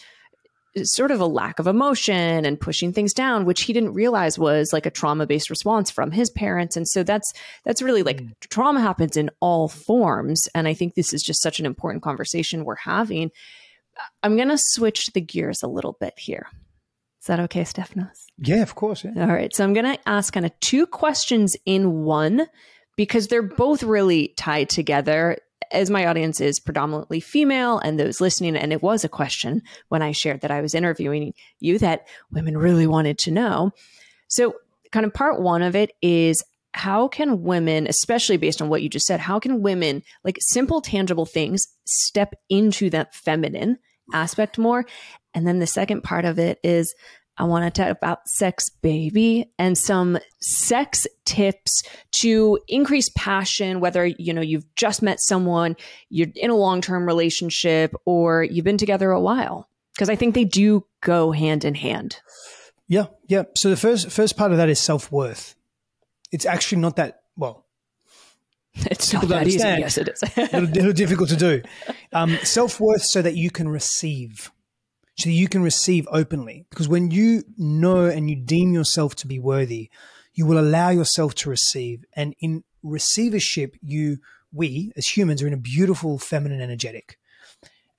[0.86, 4.72] sort of a lack of emotion and pushing things down which he didn't realize was
[4.74, 6.76] like a trauma based response from his parents.
[6.76, 7.34] And so that's
[7.66, 8.34] that's really like mm.
[8.50, 10.48] trauma happens in all forms.
[10.54, 13.32] And i think this is just such an important conversation we're having.
[14.24, 16.48] I'm going to switch the gears a little bit here.
[17.22, 18.26] Is that okay Stefanos?
[18.38, 19.12] Yeah of course yeah.
[19.18, 19.54] all right.
[19.56, 22.48] So i'm going to ask kind of two questions in one
[22.96, 25.38] because they're both really tied together
[25.72, 30.02] as my audience is predominantly female and those listening, and it was a question when
[30.02, 33.72] I shared that I was interviewing you that women really wanted to know.
[34.28, 34.56] So,
[34.92, 36.44] kind of part one of it is
[36.74, 40.82] how can women, especially based on what you just said, how can women, like simple,
[40.82, 43.78] tangible things, step into that feminine
[44.14, 44.86] aspect more?
[45.34, 46.94] And then the second part of it is
[47.40, 51.84] I want to talk about sex baby and some sex tips
[52.20, 55.78] to increase passion, whether, you know, you've just met someone,
[56.10, 59.70] you're in a long-term relationship, or you've been together a while.
[59.96, 62.20] Because I think they do go hand in hand.
[62.90, 63.44] Yeah, yeah.
[63.56, 65.56] So the first first part of that is self-worth.
[66.32, 67.66] It's actually not that well.
[68.92, 69.60] It's not that easy.
[69.60, 70.24] Yes, it is.
[70.24, 71.62] a little, little difficult to do.
[72.12, 74.52] Um, self-worth so that you can receive
[75.20, 76.66] so you can receive openly.
[76.70, 79.90] Because when you know and you deem yourself to be worthy,
[80.34, 82.06] you will allow yourself to receive.
[82.16, 84.20] And in receivership, you,
[84.54, 87.18] we as humans are in a beautiful feminine energetic.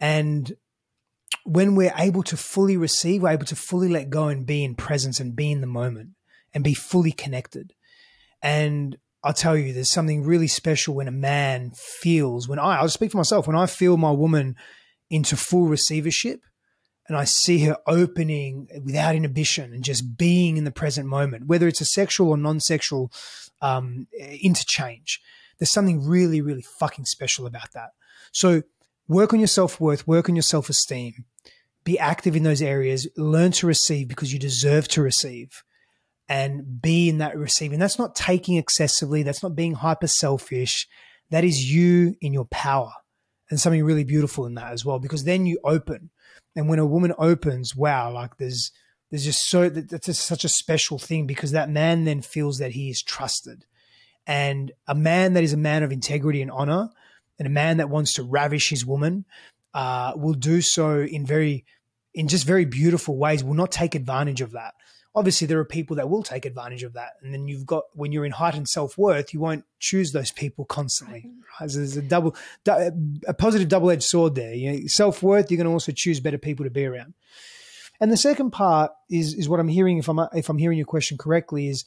[0.01, 0.53] And
[1.45, 4.75] when we're able to fully receive, we're able to fully let go and be in
[4.75, 6.11] presence and be in the moment
[6.55, 7.75] and be fully connected.
[8.43, 12.89] And I'll tell you, there's something really special when a man feels, when I, I'll
[12.89, 14.57] speak for myself, when I feel my woman
[15.11, 16.41] into full receivership,
[17.11, 21.67] and I see her opening without inhibition and just being in the present moment, whether
[21.67, 23.11] it's a sexual or non sexual
[23.61, 24.07] um,
[24.41, 25.21] interchange.
[25.59, 27.91] There's something really, really fucking special about that.
[28.31, 28.63] So
[29.09, 31.25] work on your self worth, work on your self esteem,
[31.83, 35.65] be active in those areas, learn to receive because you deserve to receive
[36.29, 37.81] and be in that receiving.
[37.81, 40.87] That's not taking excessively, that's not being hyper selfish.
[41.31, 42.93] That is you in your power.
[43.51, 46.11] And something really beautiful in that as well, because then you open
[46.57, 48.73] and when a woman opens, wow, like there's
[49.11, 52.73] there's just so that's just such a special thing because that man then feels that
[52.73, 53.67] he is trusted,
[54.27, 56.91] and a man that is a man of integrity and honor,
[57.39, 59.25] and a man that wants to ravish his woman,
[59.75, 61.65] uh, will do so in very
[62.15, 63.45] in just very beautiful ways.
[63.45, 64.75] Will not take advantage of that
[65.15, 67.15] obviously there are people that will take advantage of that.
[67.23, 71.27] And then you've got when you're in heightened self-worth you won't choose those people constantly.
[71.61, 71.71] Right?
[71.73, 72.37] there's a double
[72.67, 74.55] a positive double-edged sword there.
[74.55, 77.15] You know, self-worth you're going to also choose better people to be around.
[78.01, 80.87] And the second part is is what i'm hearing if i'm if i'm hearing your
[80.87, 81.85] question correctly is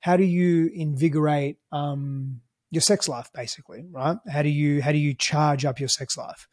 [0.00, 4.18] how do you invigorate um, your sex life basically right?
[4.30, 6.46] How do you how do you charge up your sex life?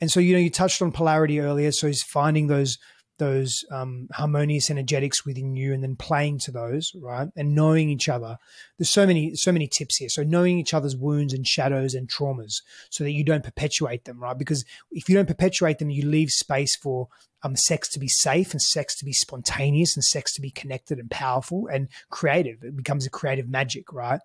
[0.00, 2.78] And so you know you touched on polarity earlier so is finding those
[3.18, 8.08] those um, harmonious energetics within you and then playing to those right and knowing each
[8.08, 8.38] other.
[8.78, 10.08] There's so many so many tips here.
[10.08, 14.20] So knowing each other's wounds and shadows and traumas so that you don't perpetuate them
[14.20, 14.38] right?
[14.38, 17.08] Because if you don't perpetuate them you leave space for
[17.42, 20.98] um, sex to be safe and sex to be spontaneous and sex to be connected
[20.98, 22.62] and powerful and creative.
[22.62, 24.20] It becomes a creative magic right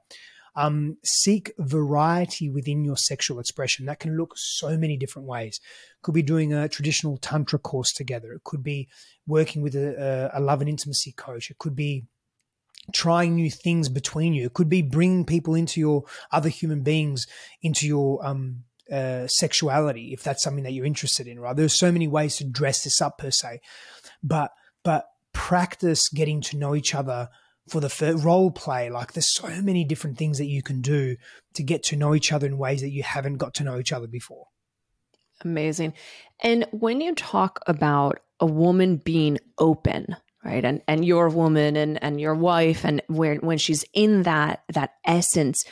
[0.56, 3.86] um, seek variety within your sexual expression.
[3.86, 5.60] That can look so many different ways.
[6.02, 8.34] Could be doing a traditional tantra course together.
[8.34, 8.88] It could be
[9.26, 11.50] working with a, a love and intimacy coach.
[11.50, 12.06] It could be
[12.94, 14.46] trying new things between you.
[14.46, 17.26] It could be bringing people into your other human beings
[17.62, 21.40] into your um, uh, sexuality if that's something that you're interested in.
[21.40, 21.56] Right?
[21.56, 23.62] There's so many ways to dress this up per se,
[24.22, 24.52] but
[24.84, 27.30] but practice getting to know each other
[27.68, 28.90] for the role play.
[28.90, 31.16] Like there's so many different things that you can do
[31.54, 33.94] to get to know each other in ways that you haven't got to know each
[33.94, 34.48] other before.
[35.42, 35.94] Amazing.
[36.42, 40.64] And when you talk about a woman being open, right?
[40.64, 44.92] And and your woman and and your wife and when when she's in that that
[45.06, 45.64] essence,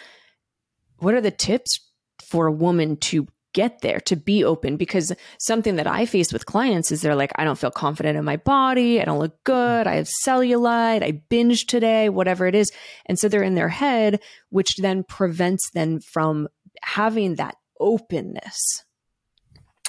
[1.00, 1.80] what are the tips
[2.24, 6.45] for a woman to get there to be open because something that I face with
[6.45, 9.02] clients is they're like, I don't feel confident in my body.
[9.02, 9.88] I don't look good.
[9.88, 11.04] I have cellulite.
[11.04, 12.72] I binge today, whatever it is.
[13.06, 16.47] And so they're in their head, which then prevents them from
[16.82, 18.84] having that openness.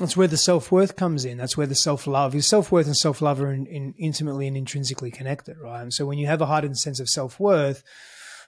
[0.00, 1.38] That's where the self worth comes in.
[1.38, 2.34] That's where the self love.
[2.34, 5.82] Your self worth and self love are in, in intimately and intrinsically connected, right?
[5.82, 7.84] And so when you have a heightened sense of self worth,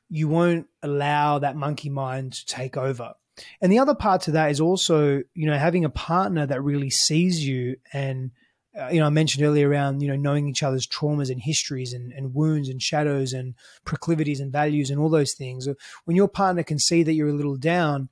[0.08, 3.12] you won't allow that monkey mind to take over.
[3.60, 6.90] And the other part to that is also, you know, having a partner that really
[6.90, 8.30] sees you and,
[8.78, 11.92] uh, you know, I mentioned earlier around, you know, knowing each other's traumas and histories
[11.92, 13.54] and, and wounds and shadows and
[13.84, 15.68] proclivities and values and all those things.
[16.04, 18.08] When your partner can see that you're a little down,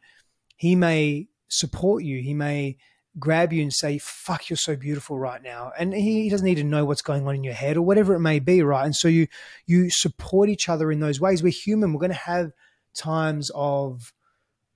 [0.57, 2.21] he may support you.
[2.21, 2.77] He may
[3.19, 5.73] grab you and say, fuck, you're so beautiful right now.
[5.79, 8.21] And he doesn't need to know what's going on in your head or whatever it
[8.21, 8.85] may be, right?
[8.85, 9.27] And so you
[9.67, 11.43] you support each other in those ways.
[11.43, 11.93] We're human.
[11.93, 12.53] We're going to have
[12.95, 14.13] times of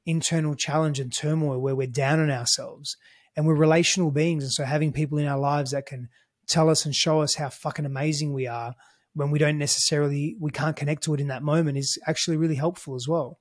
[0.06, 2.96] internal challenge and turmoil where we're down on ourselves
[3.36, 4.44] and we're relational beings.
[4.44, 6.08] And so having people in our lives that can
[6.48, 8.74] tell us and show us how fucking amazing we are
[9.14, 12.54] when we don't necessarily we can't connect to it in that moment is actually really
[12.54, 13.38] helpful as well.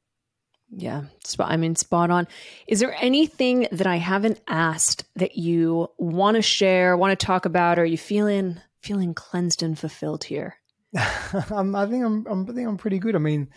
[0.71, 2.27] Yeah, Spot I mean, spot on.
[2.67, 7.45] Is there anything that I haven't asked that you want to share, want to talk
[7.45, 10.55] about, or are you feeling feeling cleansed and fulfilled here?
[11.51, 13.15] um, I think I'm, I'm, I think I'm pretty good.
[13.15, 13.49] I mean,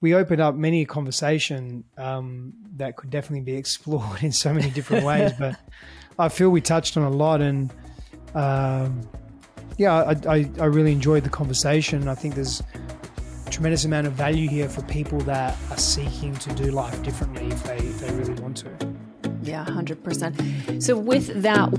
[0.00, 4.70] we opened up many a conversation um, that could definitely be explored in so many
[4.70, 5.56] different ways, but
[6.18, 7.70] I feel we touched on a lot, and
[8.34, 9.08] um,
[9.76, 12.08] yeah, I, I, I really enjoyed the conversation.
[12.08, 12.62] I think there's
[13.46, 17.46] a tremendous amount of value here for people that are seeking to do life differently
[17.46, 18.70] if they, if they really want to.
[19.42, 20.82] Yeah, 100%.
[20.82, 21.70] So, with that,